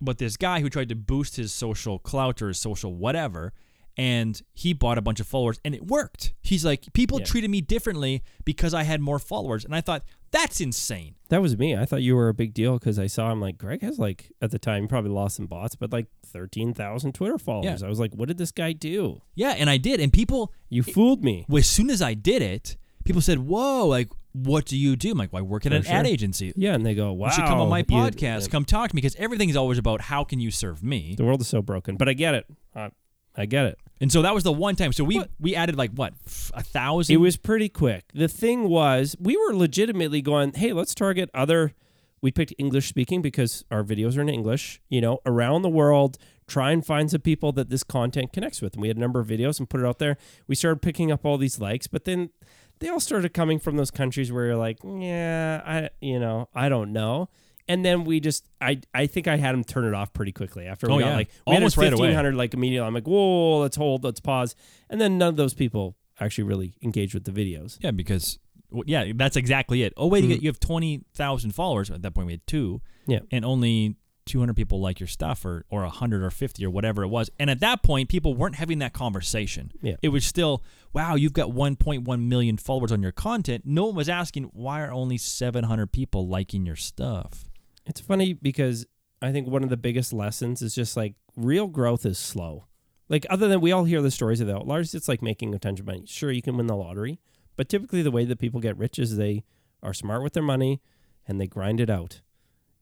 [0.00, 3.52] about this guy who tried to boost his social clout or his social whatever.
[3.98, 6.32] And he bought a bunch of followers and it worked.
[6.40, 7.26] He's like, people Yeah.
[7.26, 9.66] treated me differently because I had more followers.
[9.66, 10.02] And I thought,
[10.32, 11.14] that's insane.
[11.28, 11.76] That was me.
[11.76, 14.32] I thought you were a big deal because I saw him like Greg has like
[14.42, 17.80] at the time probably lost some bots, but like thirteen thousand Twitter followers.
[17.80, 17.86] Yeah.
[17.86, 19.22] I was like, what did this guy do?
[19.34, 20.00] Yeah, and I did.
[20.00, 21.46] And people, You fooled me.
[21.48, 25.10] well, as soon as I did it, people said, whoa, like, what do you do?
[25.12, 26.52] I'm like, well, I work at For an ad agency.
[26.56, 27.26] Yeah, and they go, wow.
[27.28, 28.42] You should come on my you- podcast.
[28.42, 28.48] yeah.
[28.50, 31.14] Come talk to me because everything is always about how can you serve me.
[31.16, 32.46] The world is so broken, but I get it.
[32.74, 32.90] I,
[33.36, 33.78] I get it.
[34.00, 34.92] And so that was the one time.
[34.92, 35.30] So we What?
[35.38, 36.12] we added like what
[36.54, 37.14] a thousand.
[37.14, 38.04] It was pretty quick.
[38.12, 41.72] The thing was, we were legitimately going, hey, let's target other.
[42.20, 46.18] We picked English speaking because our videos are in English, you know, around the world,
[46.46, 48.74] try and find some people that this content connects with.
[48.74, 50.16] And we had a number of videos and put it out there.
[50.46, 52.30] We started picking up all these likes, but then
[52.78, 56.68] they all started coming from those countries where you're like, yeah, I, you know, I
[56.68, 57.28] don't know.
[57.72, 60.66] And then we just, I, I think I had him turn it off pretty quickly
[60.66, 61.16] after we Oh, got yeah.
[61.16, 62.00] like we Almost right had away.
[62.08, 62.86] fifteen hundred like immediately.
[62.86, 64.54] I'm like, whoa, let's hold, let's pause,
[64.90, 67.78] and then none of those people actually really engage with the videos.
[67.80, 68.38] Yeah, because
[68.86, 69.92] yeah, that's exactly it.
[69.96, 70.42] Oh wait, you Mhm.
[70.42, 71.90] you have twenty thousand followers.
[71.90, 72.80] At that point, we had two.
[73.06, 73.20] Yeah.
[73.30, 77.02] and only two hundred people like your stuff, or or hundred or fifty or whatever
[77.02, 77.28] it was.
[77.40, 79.72] And at that point, people weren't having that conversation.
[79.82, 79.96] Yeah.
[80.02, 80.62] it was still
[80.92, 81.14] wow.
[81.16, 83.62] You've got one point one million followers on your content.
[83.66, 87.44] No one was asking why are only seven hundred people liking your stuff.
[87.86, 88.86] It's funny because
[89.20, 92.66] I think one of the biggest lessons is just like real growth is slow.
[93.08, 95.58] Like other than we all hear the stories of the outliers, it's like making a
[95.58, 96.04] ton of money.
[96.06, 97.20] Sure, you can win the lottery,
[97.56, 99.44] but typically the way that people get rich is they
[99.82, 100.80] are smart with their money
[101.26, 102.20] and they grind it out.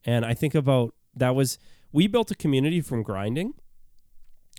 [0.05, 1.57] And I think about that was
[1.91, 3.53] we built a community from grinding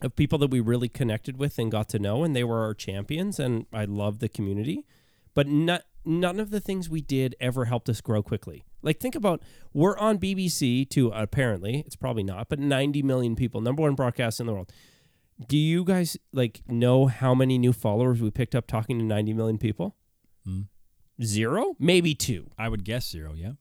[0.02, 2.74] of people that we really connected with and got to know and they were our
[2.74, 4.84] champions and I love the community.
[5.34, 8.64] But not none of the things we did ever helped us grow quickly.
[8.82, 13.60] Like think about we're on BBC to apparently it's probably not, but 90 million people,
[13.60, 14.72] number one broadcast in the world.
[15.48, 19.32] Do you guys like know how many new followers we picked up talking to 90
[19.32, 19.96] million people?
[20.44, 20.62] Hmm.
[21.22, 21.76] Zero?
[21.78, 22.50] Maybe two.
[22.58, 23.34] I would guess zero.
[23.34, 23.52] Yeah.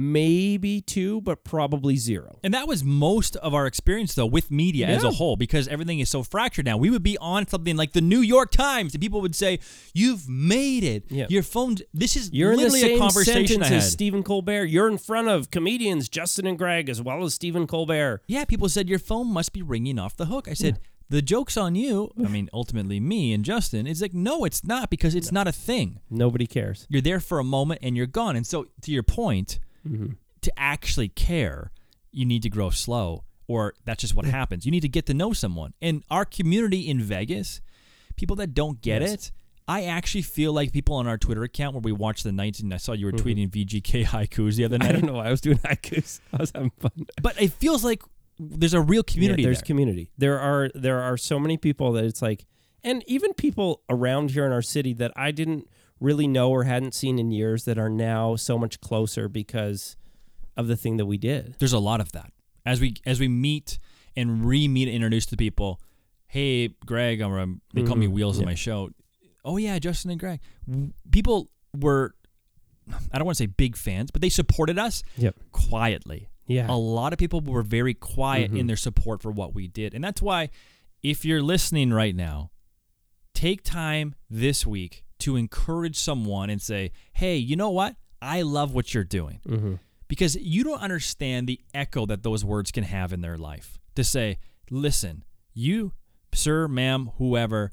[0.00, 2.38] Maybe two, but probably zero.
[2.44, 5.98] And that was most of our experience, though, with media as a whole, because everything
[5.98, 6.76] is so fractured now.
[6.76, 9.58] We would be on something like the New York Times, and people would say,
[9.94, 11.06] "You've made it.
[11.10, 11.26] Yeah.
[11.28, 11.78] Your phone.
[11.92, 14.66] This is You're in the literally same a conversation sentence as Stephen Colbert.
[14.66, 18.22] You're in front of comedians Justin and Greg as well as Stephen Colbert.
[18.28, 20.46] yeah, people said your phone must be ringing off the hook.
[20.48, 20.78] I said.
[21.10, 22.12] The joke's on you.
[22.22, 23.86] I mean, ultimately, me and Justin.
[23.86, 26.00] It's like, no, it's not because it's not a thing.
[26.10, 26.86] Nobody cares.
[26.90, 28.36] You're there for a moment and you're gone.
[28.36, 30.12] And so, to your point, Mm-hmm.
[30.42, 31.70] to actually care,
[32.12, 34.64] you need to grow slow, or that's just what happens.
[34.66, 35.72] You need to get to know someone.
[35.80, 37.60] And our community in Vegas,
[38.16, 39.12] people that don't get Yes.
[39.12, 39.32] it,
[39.66, 42.72] I actually feel like people on our Twitter account where we watch the nights, and
[42.72, 44.88] I saw you were tweeting VGK haikus the other Mm-hmm.
[44.88, 46.20] I don't know why I was doing haikus.
[46.32, 46.92] I was having fun.
[47.20, 48.02] But it feels like
[48.38, 49.66] there's a real community Yeah, there's there.
[49.66, 50.10] community.
[50.16, 52.46] There are there are so many people that it's like,
[52.84, 55.68] and even people around here in our city that I didn't
[56.00, 59.96] really know or hadn't seen in years that are now so much closer because
[60.56, 61.54] of the thing that we did.
[61.58, 62.32] there's a lot of that
[62.66, 63.78] as we as we meet
[64.16, 65.80] and re-meet and introduce to people
[66.26, 68.12] hey greg or um, they call me Mhm.
[68.12, 68.90] wheels on my show
[69.44, 70.40] oh yeah justin and greg
[71.10, 72.14] people were
[73.12, 75.36] i don't want to say big fans but they supported us Yep.
[75.52, 76.66] quietly Yeah.
[76.68, 78.66] a lot of people were very quiet in Mhm.
[78.66, 80.50] their support for what we did and that's why
[81.02, 82.50] if you're listening right now
[83.34, 88.74] take time this week to encourage someone and say hey you know what i love
[88.74, 89.74] what you're doing mm-hmm.
[90.08, 93.78] because you don't understand the echo that those words can have in their life.
[93.96, 94.38] To say,
[94.70, 95.92] listen, you,
[96.32, 97.72] sir, ma'am, whoever,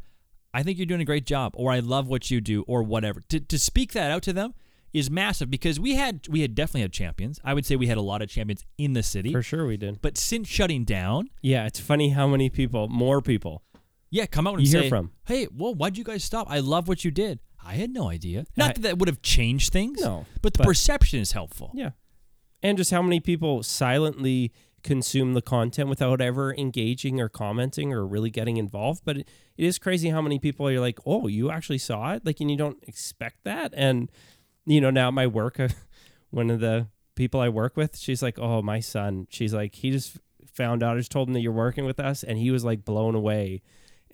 [0.53, 3.21] I think you're doing a great job, or I love what you do, or whatever.
[3.29, 4.53] To, to speak that out to them
[4.93, 7.39] is massive because we had we had definitely had champions.
[7.43, 9.31] I would say we had a lot of champions in the city.
[9.31, 10.01] For sure we did.
[10.01, 13.61] But since shutting down, Yeah, it's funny how many people, more people.
[14.15, 15.11] Yeah, come out and You hear say, from.
[15.25, 16.47] "Hey, well, why'd you guys stop?
[16.49, 18.45] I love what you did." I had no idea.
[18.55, 21.71] Not I- that that would have changed things, No, but the but- perception is helpful.
[21.73, 21.91] Yeah.
[22.63, 24.51] And just how many people silently
[24.83, 29.01] consume the content without ever engaging or commenting or really getting involved.
[29.03, 32.23] But it, it is crazy how many people are like, oh, you actually saw it?
[32.25, 33.73] Like, and you don't expect that.
[33.75, 34.11] And,
[34.65, 35.59] you know, now at my work,
[36.29, 39.89] one of the people I work with, she's like, oh, my son, she's like, he
[39.91, 40.17] just
[40.53, 42.23] found out, I just told him that you're working with us.
[42.23, 43.61] And he was like blown away.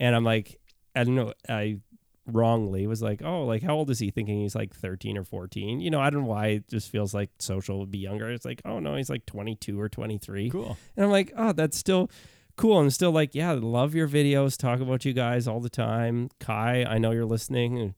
[0.02, 0.60] And I'm like,
[0.96, 1.78] I don't know, I
[2.26, 4.10] wrongly was like, oh, like how old is he?
[4.10, 5.80] Thinking he's like 13 or 14.
[5.80, 8.30] You know, I don't know why it just feels like social would be younger.
[8.32, 10.50] It's like, oh no, he's like 22 or 23.
[10.50, 10.76] Cool.
[10.98, 12.10] And I'm like, oh, that's still
[12.58, 12.80] cool.
[12.80, 16.30] I'm still like, yeah, love your videos, talk about you guys all the time.
[16.40, 17.94] Kai, I know you're listening.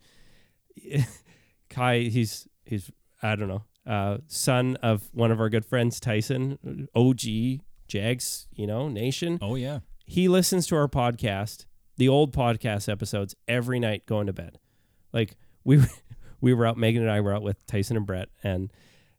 [1.70, 2.92] Kai, he's he's
[3.22, 7.22] I don't know, uh, son of one of our good friends, Tyson, OG
[7.88, 9.80] Jags, you know, Nation Oh yeah.
[10.06, 11.66] he listens to our podcast,
[11.98, 14.60] the old podcast episodes, every night going to bed.
[15.12, 15.90] Like we were,
[16.42, 18.72] we were out, Megan and I were out with Tyson and Brett, and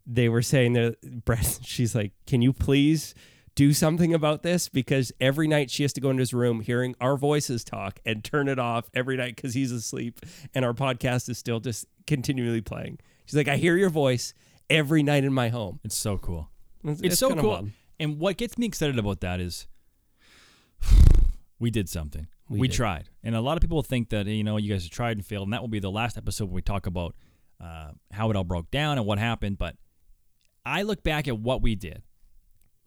[0.07, 3.15] they were saying that Brett, she's like, "Can you please
[3.55, 6.95] do something about this?" Because every night she has to go into his room, hearing
[7.01, 10.21] our voices talk, and turn it off every night because he's asleep,
[10.55, 12.99] and our podcast is still just continually playing.
[13.27, 14.35] She's like, "I hear your voice
[14.69, 16.51] every night in my home." It's so cool.
[16.85, 17.55] It's, It's, so cool.
[17.55, 17.73] fun.
[17.99, 19.67] And what gets me excited about that is
[21.59, 22.27] we did something.
[22.49, 23.09] We We, tried.
[23.23, 25.47] And a lot of people think that, you know, you guys have tried and failed.
[25.47, 27.15] And that will be the last episode when we talk about
[27.61, 29.57] uh, how it all broke down and what happened.
[29.59, 29.77] But
[30.67, 32.03] I look back at what we did.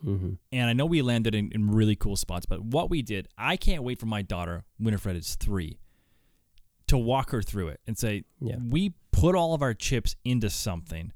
[0.05, 0.33] Mm-hmm.
[0.51, 3.57] and I know we landed in, in really cool spots, but what we did, I
[3.57, 5.79] can't wait for my daughter, Winifred is three,
[6.85, 8.57] to walk her through it and say, Yeah.
[8.63, 11.13] we put all of our chips into something.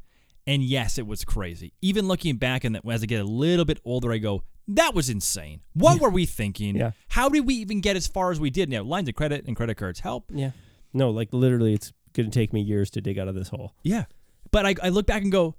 [0.48, 1.74] And yes, it was crazy.
[1.84, 4.42] Even looking back and as I get a little bit older, I go,
[4.78, 5.62] that was insane.
[5.74, 6.76] What were we thinking?
[6.76, 6.92] Yeah.
[7.10, 8.70] How did we even get as far as we did?
[8.70, 10.26] Now, lines of credit and credit cards help.
[10.30, 10.52] Yeah.
[10.94, 13.74] No, like literally, it's going to take me years to dig out of this hole.
[13.84, 14.06] Yeah.
[14.52, 15.56] But I, I look back and go,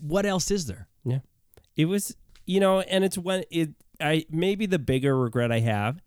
[0.00, 0.88] what else is there?
[1.04, 1.20] Yeah.
[1.76, 6.00] It was, you know, and it's when it, I, maybe the bigger regret I have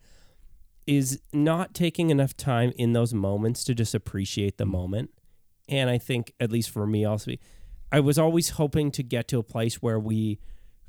[0.86, 4.72] is not taking enough time in those moments to just appreciate the mm.
[4.72, 5.10] moment.
[5.68, 7.34] And I think, at least for me, also,
[7.92, 10.40] I was always hoping to get to a place where we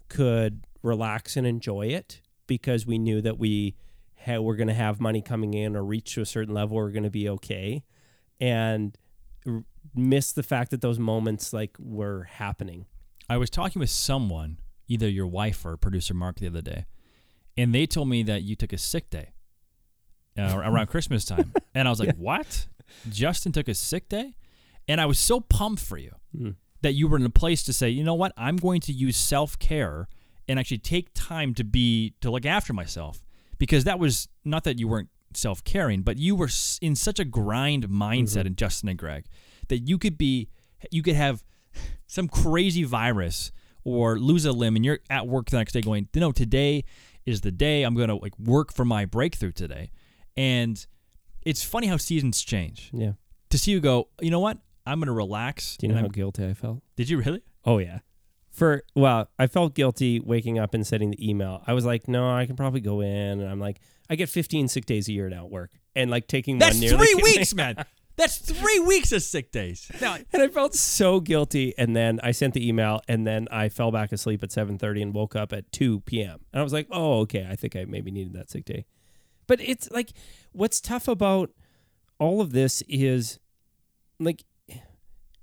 [0.09, 3.77] could relax and enjoy it because we knew that we
[4.15, 6.91] had, were going to have money coming in or reach to a certain level, we're
[6.91, 7.85] going to be okay.
[8.41, 8.97] And
[9.47, 12.87] r- miss the fact that those moments like were happening.
[13.29, 16.87] I was talking with someone, either your wife or producer Mark, the other day,
[17.57, 19.33] and they told me that you took a sick day
[20.39, 22.67] uh, around Christmas time, and I was like, "What?
[23.11, 24.35] Justin took a sick day?"
[24.87, 26.55] And I was so pumped for you Mm.
[26.83, 28.33] That you were in a place to say, "You know what?
[28.37, 30.09] I'm going to use self care
[30.49, 33.25] and actually take time to be to look after myself,"
[33.59, 36.49] because that was not that you weren't self caring, but you were
[36.81, 38.47] in such a grind mindset mm-hmm.
[38.49, 39.27] in Justin and Greg
[39.69, 40.49] that you could be,
[40.91, 41.45] you could have
[42.07, 43.53] some crazy virus
[43.85, 46.85] or lose a limb and you're at work the next day going, no, today
[47.25, 49.91] is the day I'm going to like work for my breakthrough today.
[50.37, 50.85] And
[51.43, 52.91] it's funny how seasons change.
[52.93, 53.13] Yeah.
[53.51, 54.59] To see you go, you know what?
[54.89, 55.77] I'm going to relax.
[55.77, 56.83] Do you know how I'm- guilty I felt?
[56.97, 57.43] did you really?
[57.65, 58.01] Oh yeah.
[58.51, 61.63] For well, I felt guilty waking up and sending the email.
[61.67, 63.79] I was like, no, I can probably go in, and I'm like,
[64.11, 66.89] I get 15 sick days a year now at work, and like taking That's one
[66.97, 67.85] three weeks, man.
[68.17, 69.89] That's three weeks of sick days.
[70.01, 73.69] Now, And I felt so guilty, and then I sent the email, and then I
[73.69, 76.41] fell back asleep at 7:30 and woke up at 2 p.m.
[76.53, 78.87] And I was like, oh, okay, I think I maybe needed that sick day.
[79.47, 80.11] But it's like,
[80.51, 81.51] what's tough about
[82.19, 83.39] all of this is,
[84.19, 84.43] like,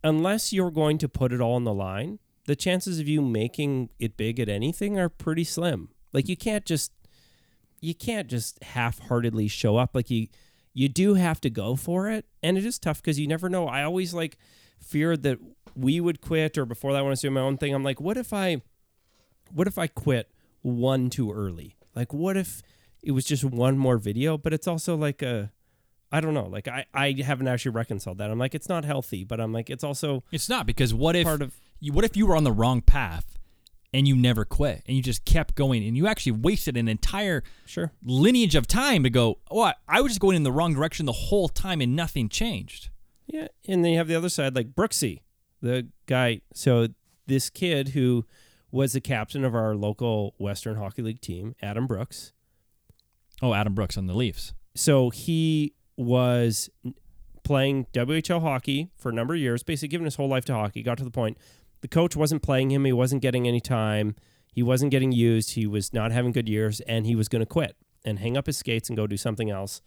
[0.06, 3.90] unless you're going to put it all on the line, the chances of you making
[4.00, 5.90] it big at anything are pretty slim.
[6.14, 6.92] Like you can't just
[7.82, 9.92] you can't just half-heartedly show up.
[9.94, 10.28] Like you
[10.74, 12.26] you do have to go for it.
[12.42, 13.68] And it is tough because you never know.
[13.68, 14.38] I always like
[14.80, 15.40] feared that
[15.76, 18.00] we would quit or before that i want to do my own thing i'm like
[18.00, 18.62] what if i
[19.52, 20.30] what if i quit
[20.66, 21.78] one too early?
[21.96, 22.62] Like what if
[23.04, 24.38] it was just one more video?
[24.38, 25.52] But it's also like a
[26.16, 29.24] i don't know like i i haven't actually reconciled that i'm like it's not healthy
[29.24, 32.16] but i'm like it's also it's not because what if part of you, what if
[32.16, 33.38] you were on the wrong path
[33.94, 37.44] and you never quit and you just kept going and you actually wasted an entire
[37.66, 40.74] sure lineage of time to go, oh, I- I was just going in the wrong
[40.74, 42.90] direction the whole time and nothing changed.
[43.28, 45.22] Yeah, and then you have the other side, like Brooksy,
[45.62, 46.42] the guy.
[46.54, 46.88] So
[47.28, 48.26] this kid who
[48.72, 52.34] was the captain of our local Western Hockey League team, Adam Brooks.
[53.42, 54.54] Oh, Adam Brooks on the Leafs.
[54.76, 56.70] So he was
[57.44, 60.84] playing WHL hockey for a number of years, basically giving his whole life to hockey.
[60.84, 61.38] Got to the point
[61.82, 64.16] the coach wasn't playing him, he wasn't getting any time,
[64.52, 67.46] he wasn't getting used, he was not having good years, and he was going to
[67.46, 69.82] quit and hang up his skates and go do something else.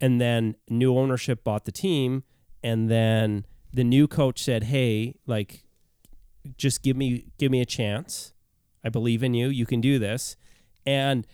[0.00, 2.24] And then new ownership bought the team,
[2.62, 5.64] and then the new coach said, "Hey, like,
[6.56, 8.32] just give me give me a chance.
[8.84, 9.48] I believe in you.
[9.48, 10.36] You can do this."
[10.84, 11.26] And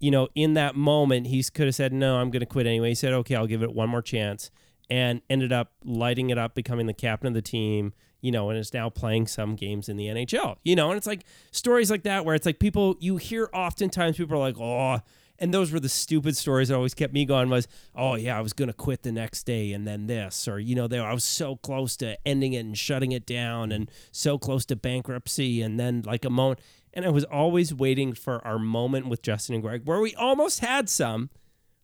[0.00, 2.88] you know, in that moment, he could have said, "No, I'm going to quit anyway."
[2.88, 4.50] He said, "Okay, I'll give it one more chance,"
[4.88, 7.92] and ended up lighting it up, becoming the captain of the team.
[8.22, 10.56] You know, and is now playing some games in the NHL.
[10.62, 14.16] You know, and it's like stories like that where it's like people you hear oftentimes
[14.16, 15.00] people are like, "Oh."
[15.42, 17.48] And those were the stupid stories that always kept me going.
[17.48, 20.74] Was oh yeah, I was gonna quit the next day, and then this, or you
[20.74, 24.36] know, they I was so close to ending it and shutting it down, and so
[24.36, 26.60] close to bankruptcy, and then like a moment,
[26.92, 30.60] and I was always waiting for our moment with Justin and Greg, where we almost
[30.60, 31.30] had some,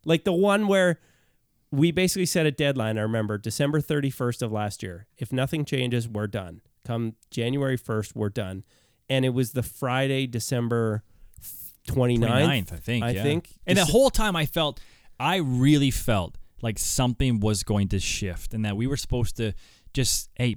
[0.05, 0.99] like the one where
[1.71, 2.97] we basically set a deadline.
[2.97, 5.07] I remember December 31st of last year.
[5.17, 6.61] If nothing changes, we're done.
[6.85, 8.63] Come January 1st, we're done.
[9.09, 11.03] And it was the Friday, December
[11.89, 12.19] 29th.
[12.19, 13.03] 29th, I think.
[13.05, 13.23] I yeah.
[13.23, 13.49] think.
[13.65, 14.79] And the whole time I felt,
[15.19, 19.53] I really felt like something was going to shift and that we were supposed to
[19.93, 20.55] just, hey,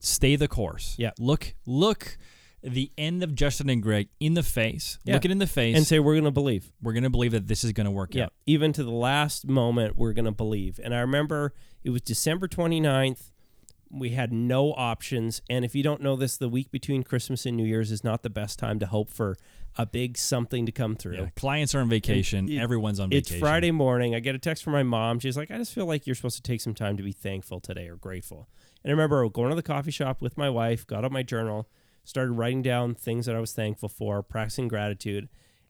[0.00, 0.94] stay the course.
[0.98, 1.10] Yeah.
[1.18, 2.18] Look, look
[2.62, 4.98] the end of Justin and Greg in the face.
[5.04, 5.14] Yeah.
[5.14, 5.76] Look it in the face.
[5.76, 6.72] and say we're going to believe.
[6.82, 8.24] we're going to believe that this is going to work Yeah.
[8.24, 8.32] out.
[8.46, 10.78] Even to the last moment, we're going to believe.
[10.82, 13.30] And I remember it was December 29th.
[13.92, 15.42] We had no options.
[15.50, 18.22] And if you don't know this, the week between Christmas and New Year's is not
[18.22, 19.36] the best time to hope for
[19.76, 21.16] a big something to come through.
[21.16, 21.28] Yeah.
[21.34, 22.48] Clients are on vacation.
[22.48, 23.34] It- Everyone's on vacation.
[23.36, 23.40] It's.
[23.40, 24.14] Friday morning.
[24.14, 25.18] I get a text from my mom.
[25.18, 27.58] She's like, I just feel like you're supposed to take some time to be thankful
[27.58, 28.48] today or grateful.
[28.84, 31.68] And I remember going to the coffee shop with my wife, got out my journal,
[32.04, 35.28] started writing down things that I was thankful for, practicing gratitude,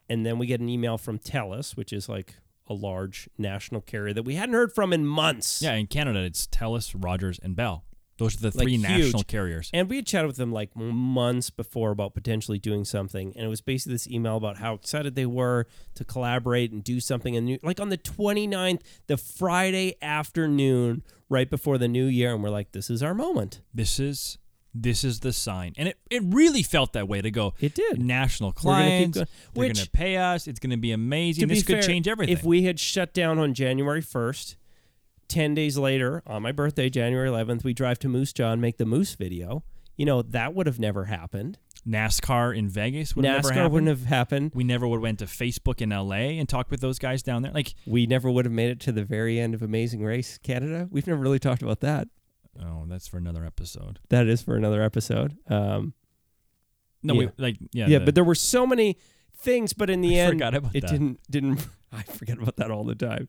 [0.08, 2.34] and then we get an email from TELUS, which is like
[2.66, 5.60] a large national carrier that we hadn't heard from in months.
[5.62, 7.84] Yeah, in Canada, it's TELUS, Rogers, and Bell.
[8.20, 8.82] Those are the three huge.
[8.82, 9.70] national carriers.
[9.72, 13.32] And we had chatted with them like months before about potentially doing something.
[13.34, 17.00] And it was basically this email about how excited they were to collaborate and do
[17.00, 17.34] something.
[17.34, 22.34] And like on the 29th, the Friday afternoon, right before the new year.
[22.34, 23.62] And we're like, this is our moment.
[23.72, 24.36] This is
[24.74, 27.54] this is the sign, and it, it really felt that way to go.
[27.60, 28.00] It did.
[28.00, 29.26] National We're gonna clients, going.
[29.54, 30.46] they're going to pay us.
[30.46, 31.48] It's going to be amazing.
[31.48, 32.36] to This be could fair, change everything.
[32.36, 34.56] If we had shut down on January 1st,
[35.28, 38.76] 10 days later, on my birthday, January 11th, we drive to Moose Jaw and make
[38.78, 39.62] the Moose video.
[39.96, 41.58] You know, that would have never happened.
[41.88, 43.72] NASCAR in Vegas would never NASCAR happen.
[43.72, 44.52] wouldn't have happened.
[44.54, 47.42] we never would have went to Facebook in LA and talked with those guys down
[47.42, 47.52] there.
[47.52, 50.88] Like, We never would have made it to the very end of Amazing Race Canada.
[50.90, 52.08] We've never really talked about that.
[52.62, 53.98] Oh, that's for another episode.
[54.08, 55.36] That is for another episode.
[55.48, 55.94] Um,
[57.02, 57.18] No, Yeah.
[57.20, 58.96] we like yeah, yeah, the- but there were so many
[59.36, 60.90] things, but in the I end, forgot about it that.
[60.90, 61.66] didn't didn't.
[61.92, 63.28] I forget about that all the time.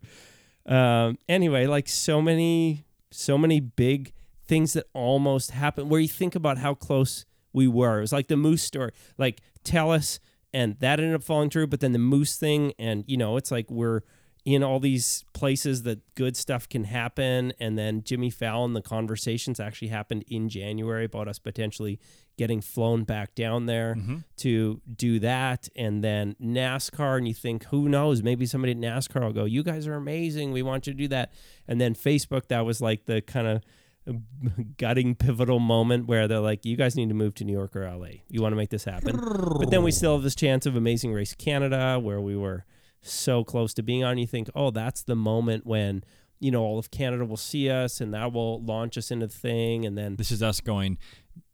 [0.65, 4.13] Um, anyway, like so many, so many big
[4.45, 5.89] things that almost happened.
[5.89, 7.97] Where you think about how close we were.
[7.99, 8.91] It was like the moose story.
[9.17, 10.19] Like tell us,
[10.53, 11.67] and that ended up falling through.
[11.67, 14.01] But then the moose thing, and you know, it's like we're
[14.43, 17.53] in all these places that good stuff can happen.
[17.59, 21.99] And then Jimmy Fallon, the conversations actually happened in January about us potentially
[22.37, 24.23] getting flown back down there Mhm.
[24.37, 25.69] to do that.
[25.75, 28.23] And then NASCAR, and you think, who knows?
[28.23, 30.51] Maybe somebody at NASCAR will go, You guys are amazing.
[30.51, 31.31] We want you to do that.
[31.67, 33.61] And then Facebook, that was like the kind of
[34.77, 37.83] gutting pivotal moment where they're like, You guys need to move to New York or
[37.83, 38.21] LA.
[38.27, 39.15] You want to make this happen.
[39.59, 42.65] But then we still have this chance of Amazing Race Canada where we were
[43.01, 44.17] so close to being on.
[44.17, 46.03] You think, oh, that's the moment when,
[46.39, 49.33] you know, all of Canada will see us and that will launch us into the
[49.33, 49.85] thing.
[49.85, 50.97] And then, This is us going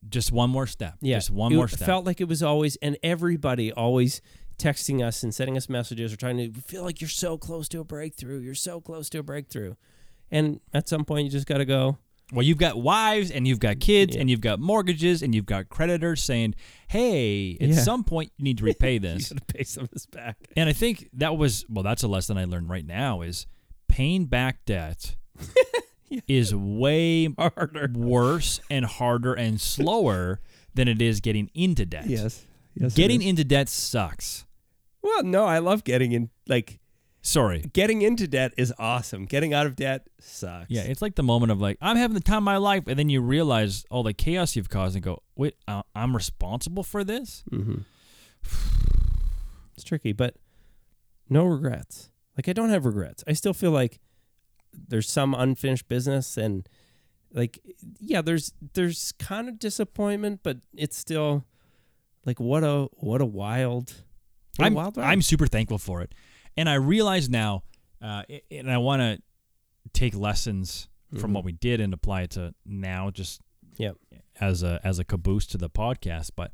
[0.09, 0.95] just one more step.
[1.01, 1.85] yeah, Just one it more step.
[1.85, 4.21] felt like it was always, and everybody always
[4.57, 7.79] texting us and sending us messages or trying to feel like you're so close to
[7.79, 8.39] a breakthrough.
[8.39, 9.75] You're so close to a breakthrough.
[10.31, 11.97] And at some point, you just got to go,
[12.33, 14.21] well, you've got wives and you've got kids Yeah.
[14.21, 16.55] and you've got mortgages and you've got creditors saying,
[16.89, 17.75] "Hey, at Yeah.
[17.75, 20.37] some point you need to repay you this." got to pay some of this back.
[20.57, 23.47] and I think that was well, that's a lesson I learned right now is
[23.87, 25.15] paying back debt
[26.09, 26.21] Yeah.
[26.27, 27.91] is way Harder.
[27.93, 30.39] worse and harder and slower
[30.73, 32.07] than it is getting into debt.
[32.07, 32.45] Yes.
[32.75, 32.93] Yes.
[32.93, 34.45] Getting into debt sucks.
[35.01, 36.29] Well, no, I love getting in.
[36.47, 36.79] Like,
[37.21, 37.61] Sorry.
[37.73, 39.25] getting into debt is awesome.
[39.25, 40.69] Getting out of debt sucks.
[40.69, 42.97] Yeah, it's like the moment of like I'm having the time of my life, and
[42.97, 47.03] then you realize all the chaos you've caused, and go, "Wait, uh, I'm responsible for
[47.03, 47.79] this." Mm-hmm.
[49.73, 50.35] It's tricky, but
[51.29, 52.09] no regrets.
[52.37, 53.23] Like I don't have regrets.
[53.27, 53.99] I still feel like
[54.73, 56.67] there's some unfinished business, and
[57.33, 57.59] like
[57.99, 61.45] yeah, there's there's kind of disappointment, but it's still
[62.25, 64.03] like what a what a wild,
[64.57, 65.11] what a I'm wild ride.
[65.11, 66.13] I'm super thankful for it,
[66.57, 67.63] and I realize now,
[68.01, 69.21] uh, and I want to
[69.93, 71.35] take lessons from Mhm.
[71.35, 73.41] what we did and apply it to now, just
[73.77, 73.95] Yep.
[74.41, 76.31] as a as a caboose to the podcast.
[76.35, 76.51] But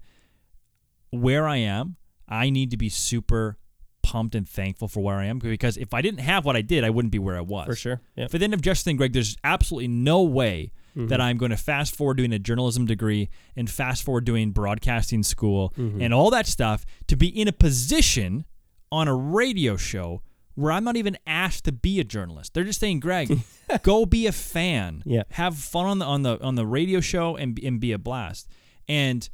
[1.09, 1.95] where I am,
[2.27, 3.57] I need to be super
[4.01, 6.83] pumped and thankful for where I am because if I didn't have what I did,
[6.83, 7.65] I wouldn't be where I was.
[7.65, 8.01] for sure.
[8.17, 8.25] Yeah.
[8.25, 11.07] If I didn't have Justin and Greg, there's absolutely no way Mm-hmm.
[11.07, 15.23] that I'm going to fast forward doing a journalism degree and fast forward doing broadcasting
[15.23, 16.03] school Mhm.
[16.03, 18.45] and all that stuff to be in a position
[18.93, 20.21] on a radio show
[20.55, 22.53] where I'm not even asked to be a journalist.
[22.53, 23.39] They're just saying, Greg,
[23.83, 25.01] go be a fan.
[25.05, 25.23] Yeah.
[25.31, 28.47] Have fun on the on the on the radio show and and be a blast.
[28.87, 29.27] And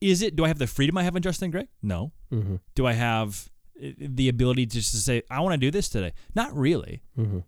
[0.00, 1.68] is it do I have the freedom I have in Justin Greg?
[1.82, 2.12] No.
[2.32, 2.56] Mm-hmm.
[2.74, 3.48] Do I have
[3.82, 6.12] uh, the ability just to say, I want to do this today?
[6.34, 7.02] Not really.
[7.16, 7.38] Mm-hmm.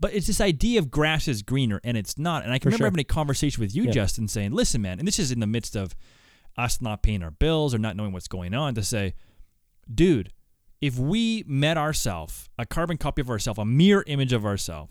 [0.00, 2.42] But it's this idea of grass is greener, and it's not.
[2.42, 2.86] And I can For remember sure.
[2.88, 3.92] having a conversation with you, Yeah.
[3.92, 5.94] Justin, saying, "Listen, man," and this is in the midst of
[6.56, 8.74] us not paying our bills or not knowing what's going on.
[8.74, 9.14] To say,
[9.92, 10.32] dude,
[10.80, 14.90] if we met ourself, a carbon copy of ourself, a mirror image of ourself,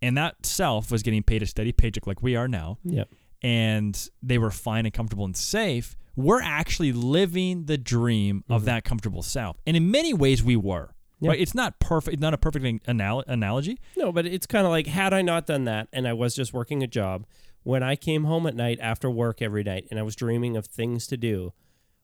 [0.00, 3.04] and that self was getting paid a steady paycheck like we are now, Yeah.
[3.42, 8.66] and they were fine and comfortable and safe, we're actually living the dream of Mhm.
[8.66, 9.56] that comfortable self.
[9.66, 10.94] And in many ways, we were.
[11.20, 11.30] Yeah.
[11.30, 11.40] Right?
[11.40, 12.14] It's not perfect.
[12.14, 13.78] It's not a perfect anal- analogy.
[13.96, 16.52] No, but it's kind of like had I not done that and I was just
[16.52, 17.26] working a job,
[17.64, 20.66] when I came home at night after work every night and I was dreaming of
[20.66, 21.52] things to do,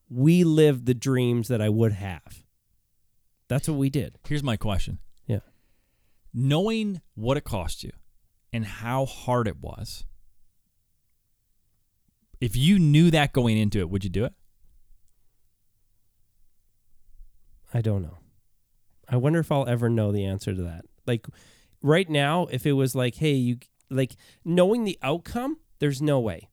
[0.08, 2.43] we lived the dreams that I would have.
[3.48, 4.18] That's what we did.
[4.26, 4.98] Here's my question.
[5.26, 5.40] Yeah.
[6.32, 7.92] Knowing what it cost you
[8.52, 10.04] and how hard it was,
[12.40, 14.32] if you knew that going into it, would you do it?
[17.72, 18.18] I don't know.
[19.08, 20.84] I wonder if I'll ever know the answer to that.
[21.06, 21.26] Like
[21.82, 23.58] right now, if it was like, hey, you
[23.90, 26.48] like knowing the outcome, there's no way.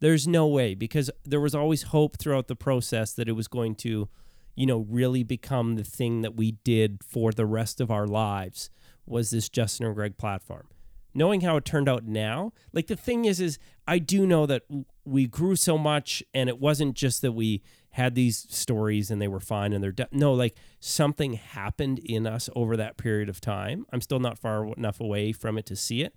[0.00, 3.74] There's no way because there was always hope throughout the process that it was going
[3.76, 4.08] to,
[4.56, 8.70] you know, really become the thing that we did for the rest of our lives
[9.06, 10.66] was this Justin and Greg platform.
[11.14, 14.62] Knowing how it turned out now, like the thing is, is I do know that
[15.04, 17.62] we grew so much, and it wasn't just that we
[17.96, 22.26] had these stories and they were fine and they're de- no, like something happened in
[22.26, 23.86] us over that period of time.
[23.90, 26.14] I'm still not far enough away from it to see it,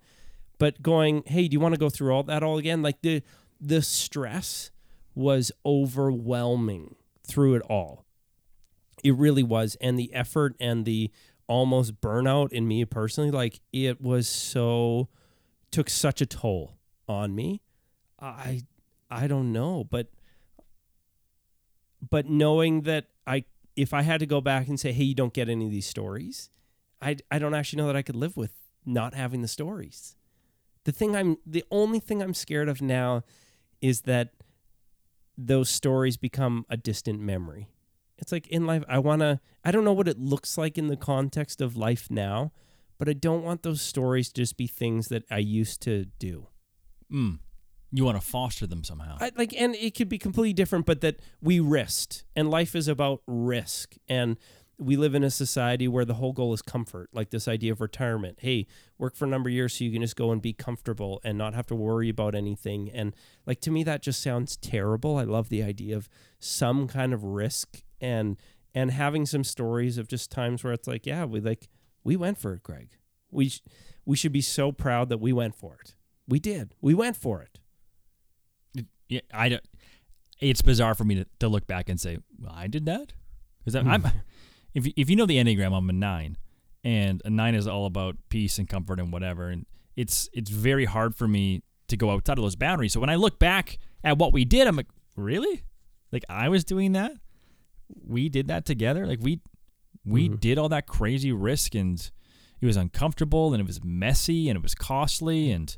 [0.58, 2.82] but going, hey, do you want to go through all that all again?
[2.82, 3.22] Like the
[3.58, 4.70] the stress
[5.14, 8.04] was overwhelming through it all.
[9.02, 11.10] It really was, and the effort and the
[11.46, 15.08] almost burnout in me personally, like it was so
[15.70, 16.76] took such a toll
[17.08, 17.62] on me.
[18.18, 18.62] I
[19.10, 20.08] I don't know, but
[22.08, 23.44] but knowing that I
[23.76, 25.86] if I had to go back and say, "Hey, you don't get any of these
[25.86, 26.50] stories,"
[27.00, 28.52] I I don't actually know that I could live with
[28.84, 30.16] not having the stories.
[30.84, 33.24] The thing I'm the only thing I'm scared of now
[33.80, 34.34] is that
[35.36, 37.68] those stories become a distant memory.
[38.20, 40.88] It's like in life I want to I don't know what it looks like in
[40.88, 42.52] the context of life now,
[42.98, 46.48] but I don't want those stories to just be things that I used to do.
[47.10, 47.38] Mm.
[47.92, 49.16] You want to foster them somehow.
[49.20, 52.86] I, like, and it could be completely different, but that we risked, and life is
[52.86, 54.36] about risk, and
[54.78, 57.80] we live in a society where the whole goal is comfort, like this idea of
[57.80, 58.38] retirement.
[58.40, 58.66] Hey,
[58.96, 61.36] work for a number of years so you can just go and be comfortable and
[61.36, 62.90] not have to worry about anything.
[62.90, 63.14] And
[63.44, 65.18] like to me, that just sounds terrible.
[65.18, 66.08] I love the idea of
[66.38, 68.36] some kind of risk and
[68.74, 71.68] and having some stories of just times where it's like, yeah, we like
[72.04, 72.90] we went for it, Greg.
[73.30, 73.62] We sh-
[74.04, 75.94] we should be so proud that we went for it.
[76.28, 76.74] We did.
[76.80, 77.58] We went for it.
[79.08, 79.64] Yeah, I don't.
[80.40, 83.12] It's bizarre for me to, to look back and say, well, I did that
[83.58, 83.86] because I'm.
[84.02, 84.06] Hmm.
[84.74, 86.36] if you- if you know the enneagram, I'm a nine,
[86.84, 90.84] and a nine is all about peace and comfort and whatever, and it's it's very
[90.84, 92.92] hard for me to go outside of those boundaries.
[92.92, 94.86] So when I look back at what we did, I'm like,
[95.16, 95.64] really?
[96.12, 97.12] Like I was doing that?
[98.06, 99.06] We did that together?
[99.06, 99.40] Like we
[100.04, 100.40] we Mhm.
[100.40, 102.10] did all that crazy risk and
[102.60, 105.76] it was uncomfortable and it was messy and it was costly and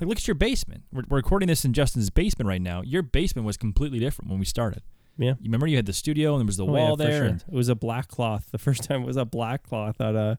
[0.00, 0.84] like look at your basement.
[0.92, 2.82] We're, we're recording this in Justin's basement right now.
[2.82, 4.82] Your basement was completely different when we started.
[5.18, 5.30] Yeah.
[5.40, 7.12] You remember you had the studio and there was the Oh, wall for there.
[7.18, 7.24] sure.
[7.26, 8.48] and- It was a black cloth.
[8.52, 10.38] The first time it was a black cloth out of,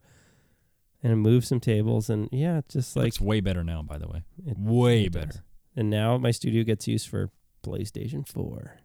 [1.04, 4.24] and moved some tables and yeah, just like it's way better now, by the way.
[4.46, 5.26] It- way it better.
[5.28, 5.42] does.
[5.76, 7.30] And now my studio gets used for
[7.64, 8.80] PlayStation 4,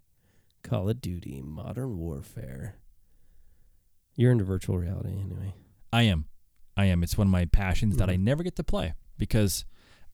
[0.65, 2.77] Call of Duty, Modern Warfare.
[4.17, 5.55] You're into virtual reality anyway.
[5.93, 6.25] I am.
[6.77, 7.03] I am.
[7.05, 8.21] It's one of my passions that I Mhm.
[8.23, 9.65] never get to play because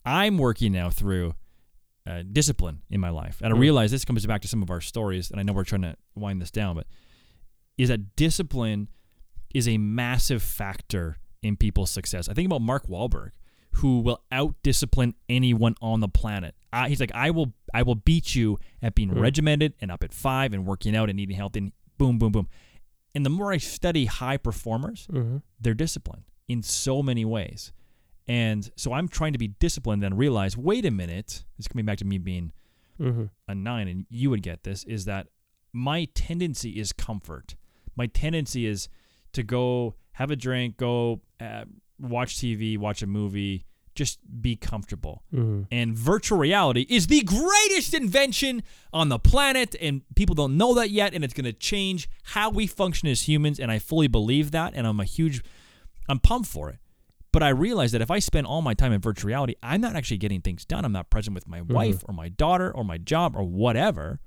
[0.04, 1.34] I'm working now through
[2.06, 3.40] uh, discipline in my life.
[3.42, 3.60] And I Mm.
[3.60, 5.96] realize this comes back to some of our stories, and I know we're trying to
[6.14, 6.86] wind this down, but
[7.76, 8.88] is that discipline
[9.54, 12.26] is a massive factor in people's success.
[12.28, 13.30] I think about Mark Wahlberg,
[13.74, 16.54] who will out discipline anyone on the planet.
[16.72, 19.20] I, he's like, I will, I will beat you at being Mm.
[19.20, 21.58] regimented and up at five and working out and eating healthy.
[21.60, 22.48] And boom, boom, boom.
[23.14, 25.38] And the more I study high performers, Mm-hmm.
[25.60, 27.72] they're disciplined in so many ways.
[28.28, 31.84] And so I'm trying to be disciplined and realize, wait a minute, this is coming
[31.86, 32.52] back to me being
[33.00, 33.24] Mm-hmm.
[33.48, 35.28] a nine, and you would get this, is that
[35.72, 37.54] my tendency is comfort.
[37.96, 38.88] My tendency is
[39.32, 41.64] to go have a drink, go uh,
[42.00, 45.22] watch TV, watch a movie, just be comfortable.
[45.34, 45.62] Mm-hmm.
[45.70, 50.90] And virtual reality is the greatest invention on the planet, and people don't know that
[50.90, 53.58] yet, and it's going to change how we function as humans.
[53.60, 55.42] And I fully believe that, and I'm a huge,
[56.08, 56.78] I'm pumped for it.
[57.32, 59.94] But I realize that if I spend all my time in virtual reality, I'm not
[59.94, 60.84] actually getting things done.
[60.84, 64.18] I'm not present with my wife or my daughter or my job or whatever,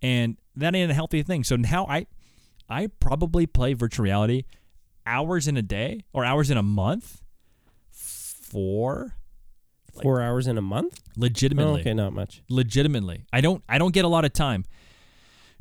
[0.00, 1.44] and that ain't a healthy thing.
[1.44, 2.06] So now I,
[2.68, 4.44] I probably play virtual reality
[5.08, 7.22] hours in a day or hours in a month.
[7.90, 9.14] Four,
[9.94, 11.00] Like- Four hours in a month?
[11.08, 12.42] Oh, legitimately okay, not much.
[12.48, 14.64] legitimately i don't i don't get a lot of time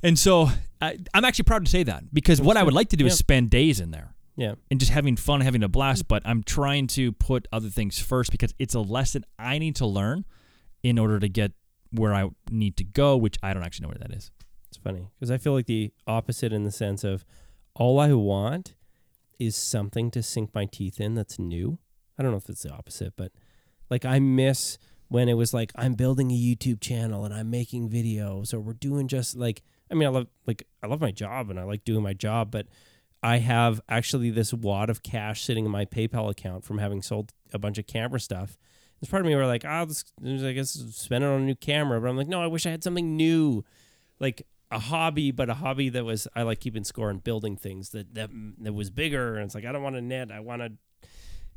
[0.03, 2.95] and so I, i'm actually proud to say that because what i would like to
[2.97, 3.11] do Yeah.
[3.11, 4.53] is spend days in there Yeah.
[4.69, 8.29] and just having fun having a blast but i'm trying to put other things first
[8.31, 10.23] because it's a lesson i need to learn
[10.83, 11.53] in order to get
[11.91, 14.29] where i need to go which i don't actually know where that is
[14.69, 17.25] It's funny because I feel like the opposite in the sense of
[17.73, 18.75] all I want
[19.39, 21.79] is something to sink my teeth in that's new.
[22.17, 23.31] I don't know if it's the opposite, but
[23.89, 24.77] like I miss
[25.09, 28.73] when it was like I'm building a YouTube channel and I'm making videos or we're
[28.73, 31.83] doing just like I mean I love like I love my job and I like
[31.83, 32.67] doing my job, but
[33.23, 37.33] I have actually this wad of cash sitting in my PayPal account from having sold
[37.53, 38.57] a bunch of camera stuff.
[38.99, 41.55] There's part of me where like, oh, this, I guess spend it on a new
[41.55, 43.63] camera, but I'm like, no, I wish I had something new
[44.19, 47.89] like a hobby, but a hobby that was I like keeping score and building things
[47.91, 49.35] that that that was bigger.
[49.35, 50.73] And it's like I don't want to knit, I want to,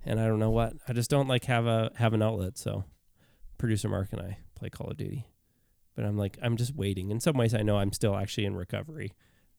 [0.04, 0.74] and I don't know what.
[0.88, 2.56] I just don't like have a have an outlet.
[2.58, 2.84] So,
[3.58, 5.26] producer Mark and I play Call of Duty,
[5.96, 7.10] but I'm like I'm just waiting.
[7.10, 9.12] In some ways, I know I'm still actually in recovery.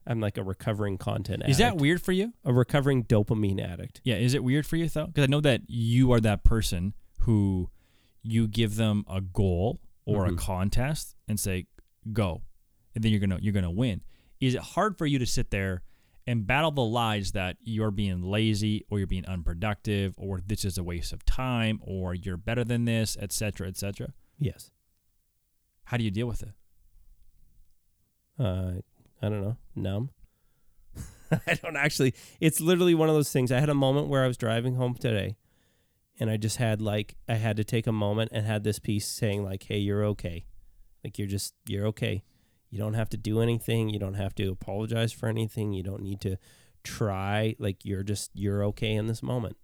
[0.08, 2.34] I'm like a recovering content Is that weird for you?
[2.44, 4.02] a recovering dopamine addict?
[4.04, 5.06] Yeah, is it weird for you though?
[5.06, 7.70] Because I know that you are that person who
[8.24, 10.38] you give them a goal or a Mhm.
[10.40, 11.68] contest and say
[12.14, 12.42] go,
[12.96, 14.02] and then you're gonna you're gonna win.
[14.40, 15.84] Is it hard for you to sit there
[16.28, 20.78] and battle the lies that you're being lazy or you're being unproductive or this is
[20.78, 24.14] a waste of time or you're better than this, etc., etc.?
[24.40, 24.72] Yes.
[25.86, 26.54] How do you deal with it?
[28.40, 28.72] uh,
[29.22, 30.10] I don't know, numb.
[31.48, 32.14] I don't actually.
[32.40, 33.52] It's literally one of those things.
[33.52, 35.38] I had a moment where I was driving home today,
[36.20, 39.08] and I just had like I had to take a moment and had this peace
[39.08, 40.46] saying like, "Hey, you're okay.
[41.04, 42.24] Like you're just you're okay.
[42.72, 43.90] You don't have to do anything.
[43.90, 45.74] You don't have to apologize for anything.
[45.74, 46.38] You don't need to
[46.84, 47.56] try.
[47.60, 49.58] Like you're just you're okay in this moment."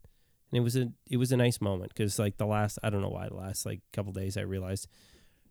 [0.52, 3.02] And it was a it was a nice moment because like the last I don't
[3.02, 4.88] know why the last like couple days I realized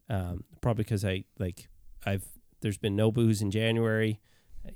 [0.09, 1.68] um, probably because I like
[2.04, 2.24] I've
[2.61, 4.20] there's been no booze in January,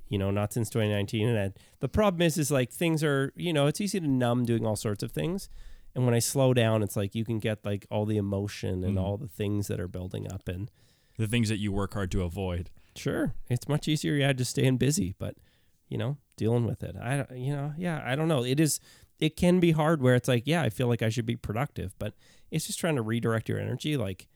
[0.08, 1.28] you know, not since 2019.
[1.28, 4.44] And I, the problem is, is like things are, you know, it's easy to numb
[4.44, 5.48] doing all sorts of things.
[5.94, 8.96] And when I slow down, it's like you can get like all the emotion and
[8.96, 9.00] Mhm.
[9.02, 10.46] all the things that are building up.
[10.46, 10.70] And
[11.20, 12.70] The things that you work hard to avoid.
[12.96, 15.34] sure, it's much easier, yeah, just staying busy, but
[15.90, 16.96] you know, dealing with it.
[16.96, 18.42] I, you know, yeah, I don't know.
[18.42, 18.80] It is,
[19.18, 21.94] it can be hard where it's like, yeah, I feel like I should be productive,
[21.98, 22.14] but
[22.50, 24.28] it's just trying to redirect your energy, like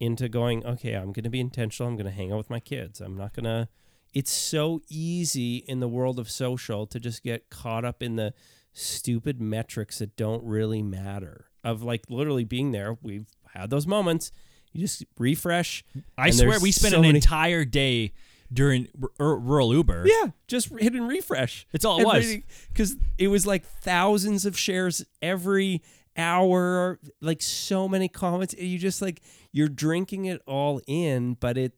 [0.00, 1.90] into going, okay, I'm going to be intentional.
[1.90, 3.02] I'm going to hang out with my kids.
[3.02, 3.68] I'm not going to,
[4.14, 8.32] it's so easy in the world of social to just get caught up in the
[8.72, 12.96] stupid metrics that don't really matter of like literally being there.
[13.02, 14.32] We've had those moments.
[14.72, 15.84] You just refresh.
[16.16, 18.12] I swear we spent so an many- entire day
[18.52, 18.88] during
[19.20, 20.04] r- rural Uber.
[20.06, 21.66] Yeah, just hitting refresh.
[21.72, 22.36] It's all it was.
[22.72, 25.82] because it was like thousands of shares every
[26.16, 28.54] hour, like so many comments.
[28.58, 31.72] You just like you're drinking it all in, but it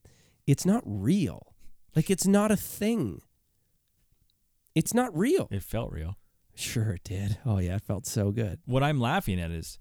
[0.47, 1.55] it's not real.
[1.95, 3.23] Like it's not a thing.
[4.75, 5.49] It's not real.
[5.51, 6.17] It felt real.
[6.57, 7.39] Sure, it did.
[7.47, 8.59] Oh yeah, it felt so good.
[8.65, 9.79] What I'm laughing at is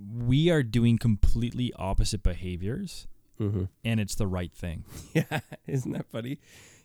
[0.00, 3.06] we are doing completely opposite behaviors
[3.40, 3.64] Mm-hmm.
[3.84, 4.84] and it's the right thing.
[5.14, 6.38] Yeah, isn't that funny?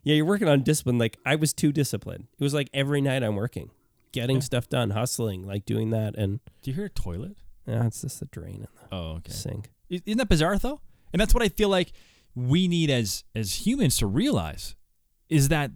[0.04, 1.00] Yeah, you're working on discipline.
[1.00, 2.28] Like I was too disciplined.
[2.40, 3.72] It was like every night I'm working,
[4.12, 4.42] getting Yeah.
[4.44, 7.38] stuff done, hustling, like doing that, and Do you hear a toilet?
[7.66, 9.32] yeah, it's just the drain in the Oh, okay.
[9.32, 9.72] sink.
[9.90, 10.82] Isn't that bizarre though?
[11.12, 11.92] And that's what I feel like
[12.36, 14.76] we need as as humans to realize
[15.30, 15.72] is that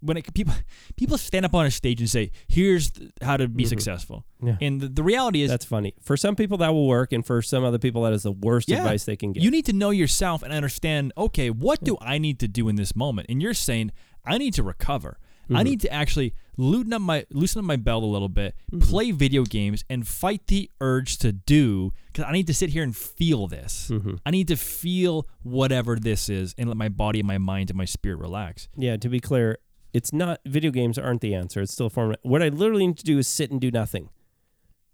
[0.00, 0.54] when it, people
[0.96, 3.68] people stand up on a stage and say, "Here's th- how to be Mhm.
[3.68, 4.56] successful," Yeah.
[4.60, 5.94] and the, the reality is That's funny.
[6.00, 8.68] For some people that will work, and for some other people that is the worst
[8.68, 8.78] Yeah.
[8.78, 9.42] advice they can get.
[9.42, 11.12] you need to know yourself and understand.
[11.16, 13.26] Okay, what do I need to do in this moment?
[13.28, 13.92] And you're saying,
[14.24, 15.18] I need to recover.
[15.52, 15.64] I Mhm.
[15.64, 18.82] need to actually loosen up my loosen up my belt a little bit, Mhm.
[18.88, 21.92] play video games, and fight the urge to do.
[22.06, 23.88] Because I need to sit here and feel this.
[23.90, 24.20] Mhm.
[24.24, 27.76] I need to feel whatever this is and let my body and my mind and
[27.76, 28.68] my spirit relax.
[28.76, 29.58] Yeah, to be clear,
[29.92, 31.60] it's not video games aren't the answer.
[31.60, 32.14] It's still a form.
[32.22, 34.08] What I literally need to do is sit and do nothing.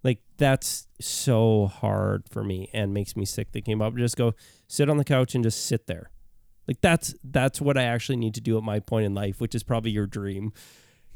[0.03, 3.95] Like that's so hard for me and makes me sick thinking about.
[3.95, 3.99] it.
[3.99, 4.35] Just go
[4.69, 6.11] sit on the couch and just sit there.
[6.69, 9.55] Like that's that's what I actually need to do at my point in life, which
[9.55, 10.53] is probably your dream.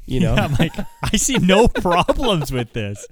[0.05, 0.73] You know, I'm like,
[1.03, 3.05] I see no problems with this.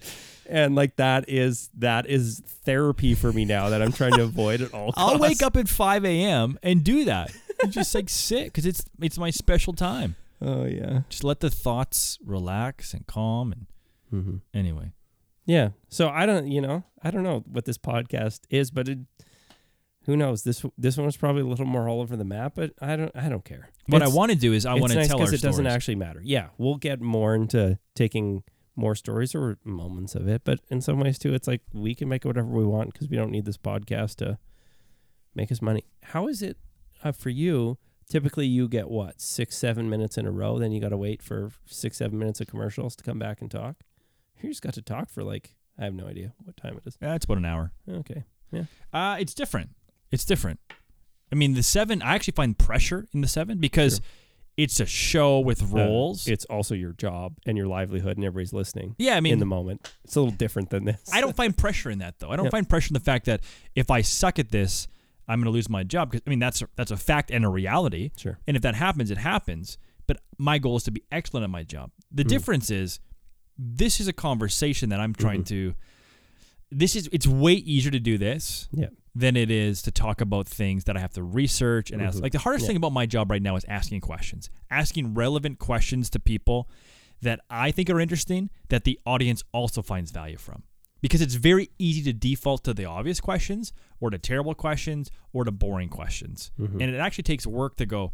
[0.49, 4.61] and like that is that is therapy for me now that I'm trying to avoid
[4.61, 4.91] at all.
[4.91, 5.13] Costs.
[5.13, 6.57] I'll wake up at 5 a.m.
[6.63, 7.31] and do that.
[7.61, 10.15] And just like sit because it's it's my special time.
[10.41, 11.01] Oh yeah.
[11.09, 13.51] Just let the thoughts relax and calm.
[13.51, 13.65] And
[14.11, 14.37] Mm-hmm.
[14.55, 14.91] anyway,
[15.45, 15.69] Yeah.
[15.89, 18.97] So I don't, you know, I don't know what this podcast is, but it,
[20.05, 20.43] who knows?
[20.43, 23.11] This this one was probably a little more all over the map, but I don't,
[23.15, 23.69] I don't care.
[23.87, 25.67] what It's- I want to do is I want to nice tell our it doesn't
[25.67, 26.21] actually matter.
[26.23, 28.41] Yeah, we'll get more into taking
[28.75, 32.07] more stories or moments of it, but in some ways too, it's like we can
[32.09, 34.39] make it whatever we want because we don't need this podcast to
[35.35, 35.83] make us money.
[36.01, 36.57] How is it
[37.03, 37.77] uh, for you?
[38.09, 40.57] Typically, you get what six, seven minutes in a row.
[40.57, 43.49] Then you got to wait for six, seven minutes of commercials to come back and
[43.51, 43.75] talk.
[44.41, 46.97] You just got to talk for like I have no idea what time it is.
[47.01, 47.71] Yeah, it's about an hour.
[47.87, 48.23] Okay.
[48.51, 48.63] Yeah.
[48.91, 49.69] Uh, it's different.
[50.11, 50.59] It's different.
[51.31, 52.01] I mean, the seven.
[52.01, 54.03] I actually find pressure in the seven because Sure.
[54.57, 56.27] it's a show with Uh, roles.
[56.27, 59.45] it's also your job and your livelihood, and everybody's listening yeah, I mean, in the
[59.45, 59.93] moment.
[60.03, 60.99] It's a little different than this.
[61.13, 62.31] I don't find pressure in that though.
[62.31, 63.41] I don't find pressure in the fact that
[63.75, 64.87] if I suck at this,
[65.29, 66.11] I'm going to lose my job.
[66.11, 68.11] Because I mean, that's a, that's a fact and a reality.
[68.17, 68.39] Sure.
[68.47, 69.77] And if that happens, it happens.
[70.07, 71.91] But my goal is to be excellent at my job.
[72.11, 72.29] The Mhm.
[72.29, 72.99] difference is,
[73.57, 75.47] this is a conversation that I'm trying Mhm.
[75.47, 75.75] to.
[76.71, 78.87] This is it's way easier to do this Yeah.
[79.15, 82.17] than it is to talk about things that I have to research and ask.
[82.17, 82.21] Mhm.
[82.23, 82.69] Like the hardest Yeah.
[82.69, 86.69] thing about my job right now is asking questions, asking relevant questions to people
[87.21, 90.63] that I think are interesting that the audience also finds value from.
[91.01, 95.43] Because it's very easy to default to the obvious questions or to terrible questions or
[95.45, 96.51] to boring questions.
[96.59, 96.73] Mhm.
[96.81, 98.13] And it actually takes work to go,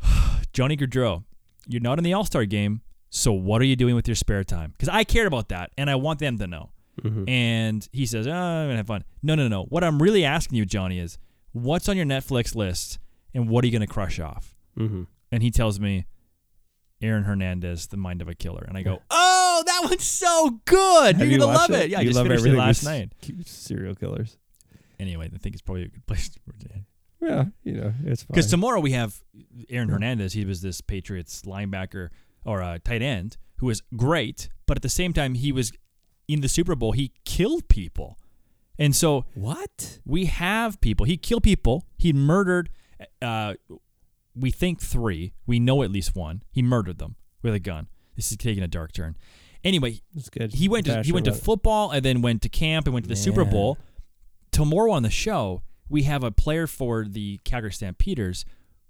[0.52, 1.24] Johnny Gaudreau,
[1.66, 4.44] you're not in the All Star game, so what are you doing with your spare
[4.44, 4.72] time?
[4.72, 6.70] Because I care about that and I want them to know.
[7.02, 7.28] Mhm.
[7.28, 9.04] And he says, oh, I'm going to have fun.
[9.22, 9.64] No, no, no.
[9.64, 11.18] What I'm really asking you, Johnny, is
[11.52, 12.98] what's on your Netflix list
[13.32, 14.54] and what are you going to crush off?
[14.78, 15.06] Mhm.
[15.32, 16.06] And he tells me,
[17.02, 18.64] Aaron Hernandez, The Mind of a Killer.
[18.66, 19.33] And I go, oh,
[19.66, 21.16] that one's so good.
[21.16, 21.84] Have You're you watched love it?
[21.84, 21.90] it.
[21.90, 23.46] Yeah, I You just love finished it everything last with night.
[23.46, 24.36] Serial killers.
[25.00, 26.40] Anyway, I think it's probably a good place to
[26.72, 26.84] end.
[27.20, 28.34] Yeah, you know, it's fine.
[28.34, 29.22] Because tomorrow we have
[29.70, 30.34] Aaron Hernandez.
[30.34, 32.10] He was this Patriots linebacker
[32.44, 35.72] or uh, tight end who was great, but at the same time, he was
[36.28, 36.92] in the Super Bowl.
[36.92, 38.18] He killed people.
[38.78, 40.00] And so what?
[40.04, 41.06] we have people.
[41.06, 41.86] He killed people.
[41.96, 42.70] He murdered,
[43.22, 43.54] uh,
[44.34, 45.32] we think three.
[45.46, 46.42] We know at least one.
[46.50, 47.88] He murdered them with a gun.
[48.16, 49.16] This is taking a dark turn.
[49.64, 50.52] Anyway, It's good.
[50.54, 53.08] he went to he went to football and then went to camp and went to
[53.08, 53.52] the Super Man.
[53.52, 53.78] Bowl.
[54.52, 58.44] Tomorrow on the show, we have a player for the Calgary Stampeders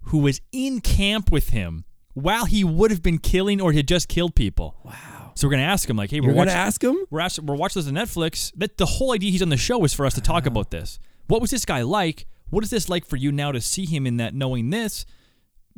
[0.09, 4.09] who was in camp with him while he would have been killing or had just
[4.09, 4.77] killed people.
[4.85, 5.33] Wow.
[5.37, 6.97] So we're gonna ask him like, "Hey, You're we're gonna watching, ask him?
[7.11, 8.53] we're, ask, we're watching this on Netflix.
[8.57, 10.99] That the whole idea he's on the show is for us to talk about this.
[11.29, 12.27] What was this guy like?
[12.51, 15.07] What is this like for you now to see him in that, knowing this?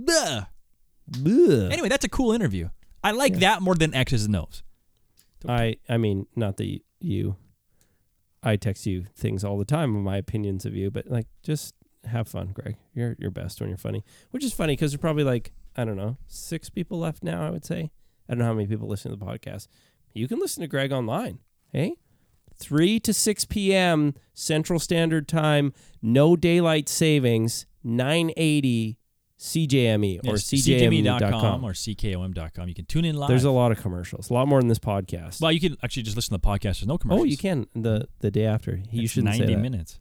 [0.08, 0.44] Ugh.
[1.24, 2.68] Anyway, that's a cool interview.
[3.04, 4.62] I like that more than X's and O's.
[5.48, 7.36] I I mean, not that you.
[8.42, 11.74] I text you things all the time of my opinions of you, but like, just
[12.04, 12.76] have fun, Greg.
[12.94, 15.96] You're your best when you're funny, which is funny because there's probably like I don't
[15.96, 17.46] know six people left now.
[17.46, 17.90] I would say
[18.28, 19.68] I don't know how many people listen to the podcast.
[20.14, 21.40] You can listen to Greg online.
[21.72, 21.96] Hey,
[22.54, 24.14] three to six p.m.
[24.32, 28.98] Central Standard Time, no daylight savings, nine eighty
[29.38, 31.64] CJME or Yes, CJME.com.
[31.64, 32.68] Or CKOM.com.
[32.68, 33.28] You can tune in live.
[33.28, 35.40] There's a lot of commercials, a lot more than this podcast.
[35.40, 36.62] well, you can actually just listen to the podcast.
[36.80, 37.22] There's no commercials.
[37.22, 38.80] Oh, you can the the day after.
[38.90, 39.60] You It's shouldn't 90 say that.
[39.60, 40.00] minutes.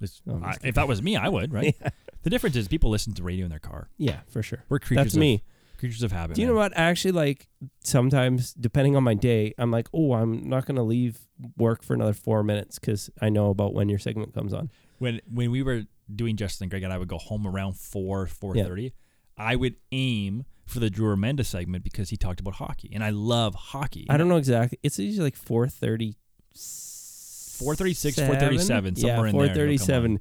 [0.00, 1.76] It's- Oh, I- if that was me, I would, right?
[2.22, 3.90] The difference is people listen to radio in their car.
[3.96, 4.64] Yeah, for sure.
[4.68, 5.44] We're creatures That's of, me.
[5.78, 6.34] creatures of habit.
[6.34, 6.54] Do you man.
[6.54, 6.72] know what?
[6.76, 7.46] Actually, like
[7.84, 11.20] sometimes, depending on my day, I'm like, oh, I'm not gonna leave
[11.56, 14.70] work for another four minutes because I know about when your segment comes on.
[14.98, 15.84] When when we were
[16.14, 18.92] doing Justin and Greg and I would go home around 4, 4.30,
[19.36, 22.90] I would aim for the Drew Remenda segment because he talked about hockey.
[22.92, 24.06] And I love hockey.
[24.08, 24.78] I don't know exactly.
[24.82, 26.16] It's usually like four thirty.
[26.54, 30.20] 436, 437, somewhere yeah, in there, four thirty-seven.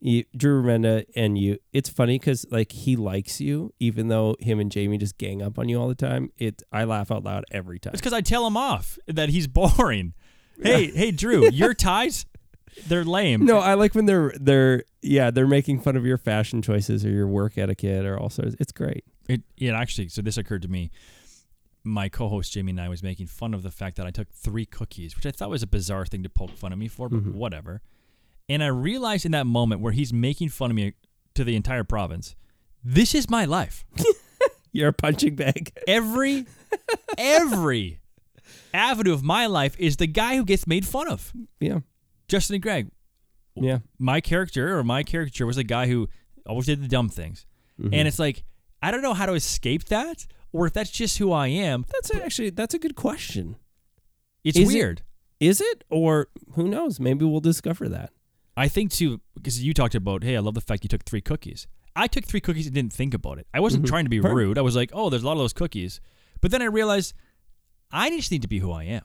[0.00, 1.56] You, Drew Remenda and you.
[1.72, 5.58] It's funny because like he likes you, even though him and Jamie just gang up
[5.58, 6.32] on you all the time.
[6.36, 6.62] It.
[6.70, 7.92] I laugh out loud every time.
[7.94, 10.12] It's because I tell him off that he's boring.
[10.62, 12.26] Hey, hey, Drew, your ties,
[12.88, 13.44] they're lame.
[13.44, 17.10] No, I like when they're they're yeah they're making fun of your fashion choices or
[17.10, 18.54] your work etiquette or all sorts.
[18.60, 19.04] It's great.
[19.28, 20.90] It, it actually, so this occurred to me.
[21.84, 24.28] My co host Jamie and I was making fun of the fact that I took
[24.32, 27.08] three cookies, which I thought was a bizarre thing to poke fun of me for,
[27.08, 27.34] but Mhm.
[27.34, 27.80] whatever.
[28.48, 30.94] And I realized in that moment where he's making fun of me
[31.34, 32.34] to the entire province,
[32.84, 33.84] this is my life.
[34.72, 35.72] You're a punching bag.
[35.88, 36.46] Every,
[37.18, 37.98] every
[38.74, 41.32] avenue of my life is the guy who gets made fun of.
[41.60, 41.80] Yeah,
[42.28, 42.90] Justin and Greg,
[43.54, 43.78] yeah.
[43.98, 46.08] my character or my caricature was a guy who
[46.46, 47.46] always did the dumb things.
[47.80, 47.90] Mhm.
[47.92, 48.44] And it's like,
[48.82, 51.84] I don't know how to escape that or if that's just who I am.
[51.92, 53.56] that's actually that's a good question.
[54.44, 55.02] It's Is weird.
[55.40, 56.98] Is it or who knows?
[57.00, 58.10] Maybe we'll discover that.
[58.56, 61.20] I think too, because you talked about, hey, I love the fact you took three
[61.20, 61.66] cookies.
[61.94, 63.46] I took three cookies and didn't think about it.
[63.52, 63.88] I wasn't Mhm.
[63.88, 64.32] trying to be Right.
[64.32, 64.56] rude.
[64.58, 66.00] I was like, oh, there's a lot of those cookies.
[66.40, 67.12] But then I realized
[67.90, 69.02] I just need to be who I am.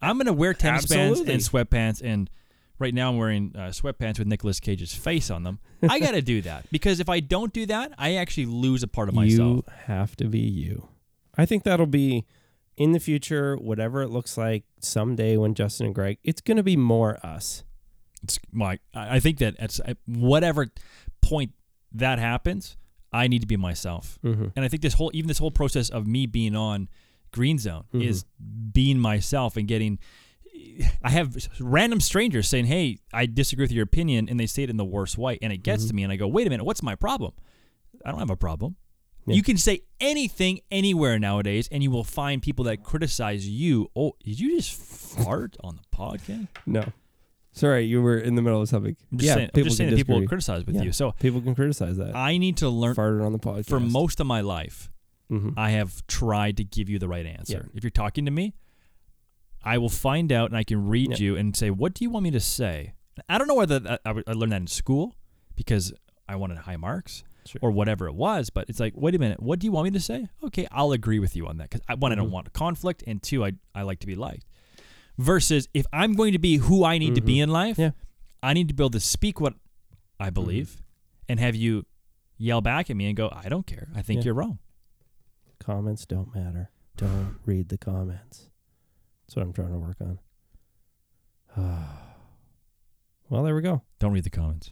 [0.00, 1.26] I'm going to wear tennis Absolutely.
[1.26, 2.02] pants and sweatpants.
[2.02, 2.30] And
[2.78, 5.58] right now I'm wearing uh, sweatpants with Nicolas Cage's face on them.
[5.88, 8.88] I got to do that because if I don't do that, I actually lose a
[8.88, 9.38] part of myself.
[9.38, 10.88] You have to be you.
[11.36, 12.26] I think that'll be
[12.76, 16.62] in the future, whatever it looks like someday when Justin and Greg, it's going to
[16.62, 17.64] be more us.
[18.22, 18.78] It's my.
[18.94, 20.66] I I think that at whatever
[21.22, 21.52] point
[21.92, 22.76] that happens,
[23.12, 24.18] I need to be myself.
[24.24, 24.46] Mm-hmm.
[24.56, 26.88] And I think this whole, even this whole process of me being on
[27.32, 28.04] Green Zone Mhm.
[28.04, 28.24] is
[28.72, 29.98] being myself and getting.
[31.02, 34.70] I have random strangers saying, "Hey, I disagree with your opinion," and they say it
[34.70, 35.88] in the worst way, and it gets Mhm.
[35.88, 37.32] to me, and I go, "Wait a minute, what's my problem?
[38.04, 38.76] I don't have a problem."
[39.26, 39.36] Yeah.
[39.36, 43.90] You can say anything anywhere nowadays, and you will find people that criticize you.
[43.96, 46.48] Oh, did you just fart on the podcast?
[46.66, 46.84] No.
[47.52, 48.96] Sorry, you were in the middle of something.
[49.12, 50.82] I'm just yeah, saying, people just saying that people will criticize with Yeah.
[50.82, 50.92] you.
[50.92, 52.14] So People can criticize that.
[52.16, 53.66] I need to learn Farted on the podcast.
[53.66, 54.90] for most of my life.
[55.30, 57.62] hmm I have tried to give you the right answer.
[57.64, 57.70] Yeah.
[57.74, 58.52] If you're talking to me,
[59.64, 61.16] I will find out and I can read Yeah.
[61.18, 62.92] you and say, "What do you want me to say?"
[63.28, 65.14] I don't know whether that, I, I learned that in school
[65.56, 65.92] because
[66.28, 67.60] I wanted high marks Sure.
[67.62, 68.50] or whatever it was.
[68.50, 70.28] But it's like, wait a minute, what do you want me to say?
[70.42, 72.18] Okay, I'll agree with you on that because one, I Mhm.
[72.18, 74.44] don't want conflict, and two, I I like to be liked.
[75.18, 77.42] Versus if I'm going to be who I need to be Mhm.
[77.44, 77.90] in life, Yeah.
[78.42, 79.54] I need to be able to speak what
[80.18, 80.34] I Mm-hmm.
[80.34, 80.82] believe
[81.28, 81.86] and have you
[82.36, 83.88] yell back at me and go, I don't care.
[83.94, 84.24] I think Yeah.
[84.26, 84.58] you're wrong.
[85.60, 86.70] Comments don't matter.
[86.96, 88.50] Don't read the comments.
[89.34, 90.18] That's what I'm trying to work on.
[93.28, 93.82] well, there we go.
[93.98, 94.70] Don't read the comments.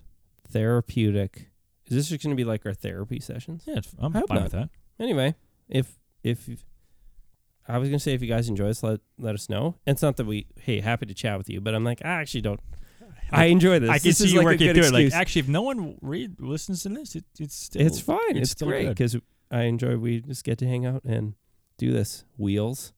[0.48, 1.50] Therapeutic.
[1.86, 3.64] Is this just going to be like our therapy sessions?
[3.66, 4.44] Yeah, it's, I'm I hope fine not.
[4.44, 4.68] with that.
[5.00, 5.34] Anyway,
[5.68, 6.48] if if
[7.66, 9.78] I was gonna say if you guys enjoy this, let let us know.
[9.84, 12.10] And it's not that we hey happy to chat with you, but I'm like I
[12.20, 12.60] actually don't.
[13.32, 13.90] I enjoy this.
[13.90, 14.92] I can This see is you like working through it.
[14.92, 18.18] Like, actually, if no one read listens to this, it, it's still it's fine.
[18.30, 19.16] it's It's, still great because
[19.50, 19.96] I enjoy.
[19.96, 21.34] We just get to hang out and
[21.78, 22.24] do this.
[22.36, 22.92] Wheels,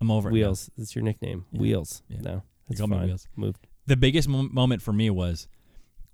[0.00, 0.34] I'm over it now.
[0.34, 0.70] wheels.
[0.76, 1.44] That's your nickname.
[1.52, 1.60] Yeah.
[1.60, 2.02] Wheels.
[2.08, 2.20] Yeah.
[2.22, 3.06] No, it's call me fine.
[3.08, 3.28] Wheels.
[3.36, 3.66] Moved.
[3.86, 5.48] The biggest mo- moment for me was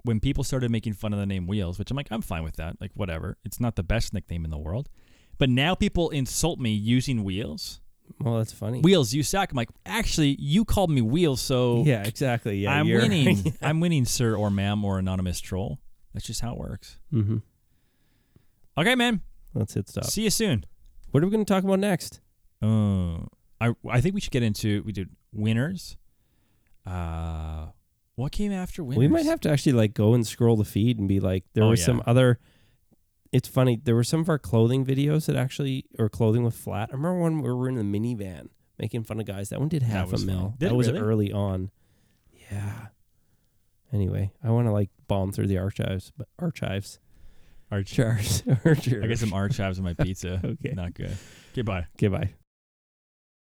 [0.05, 2.57] when people started making fun of the name Wheels, which I'm like, I'm fine with
[2.57, 2.81] that.
[2.81, 3.37] Like, whatever.
[3.45, 4.89] It's not the best nickname in the world.
[5.39, 7.81] But now people insult me using Wheels.
[8.21, 8.81] Well, that's funny.
[8.81, 9.51] Wheels, you suck.
[9.51, 12.59] I'm like, actually, you called me Wheels, so yeah, exactly.
[12.59, 13.55] Yeah, I'm you're- winning.
[13.63, 15.79] I'm winning, sir or ma'am or anonymous troll.
[16.13, 16.99] That's just how it works.
[17.13, 17.39] mm-hmm.
[18.77, 19.21] Okay, man.
[19.55, 20.05] Let's hit stop.
[20.05, 20.65] See you soon.
[21.11, 22.21] What are we going to talk about next?
[22.61, 23.19] Uh,
[23.69, 25.97] I I think we should get into we did winners.
[26.87, 27.67] Uh,
[28.17, 28.99] what came after winners?
[28.99, 31.65] We might have to actually like go and scroll the feed and be like, there
[31.65, 31.87] Oh, was yeah.
[31.87, 32.39] some other.
[33.33, 33.81] It's funny.
[33.83, 36.91] There were some of our clothing videos that actually, or clothing with flat.
[36.93, 39.49] I remember one where we were in the minivan making fun of guys.
[39.49, 40.55] That one did half a mil.
[40.61, 41.01] that was really?
[41.01, 41.71] early on.
[42.51, 42.89] Yeah.
[43.93, 46.99] Anyway, I want to like bomb through the archives, but archives,
[47.73, 48.89] Arch- archives, archives.
[49.03, 50.41] I get some archives on my pizza.
[50.45, 50.75] Okay.
[50.75, 51.17] Not good.
[51.53, 51.87] Okay, bye.
[51.99, 52.35] Goodbye.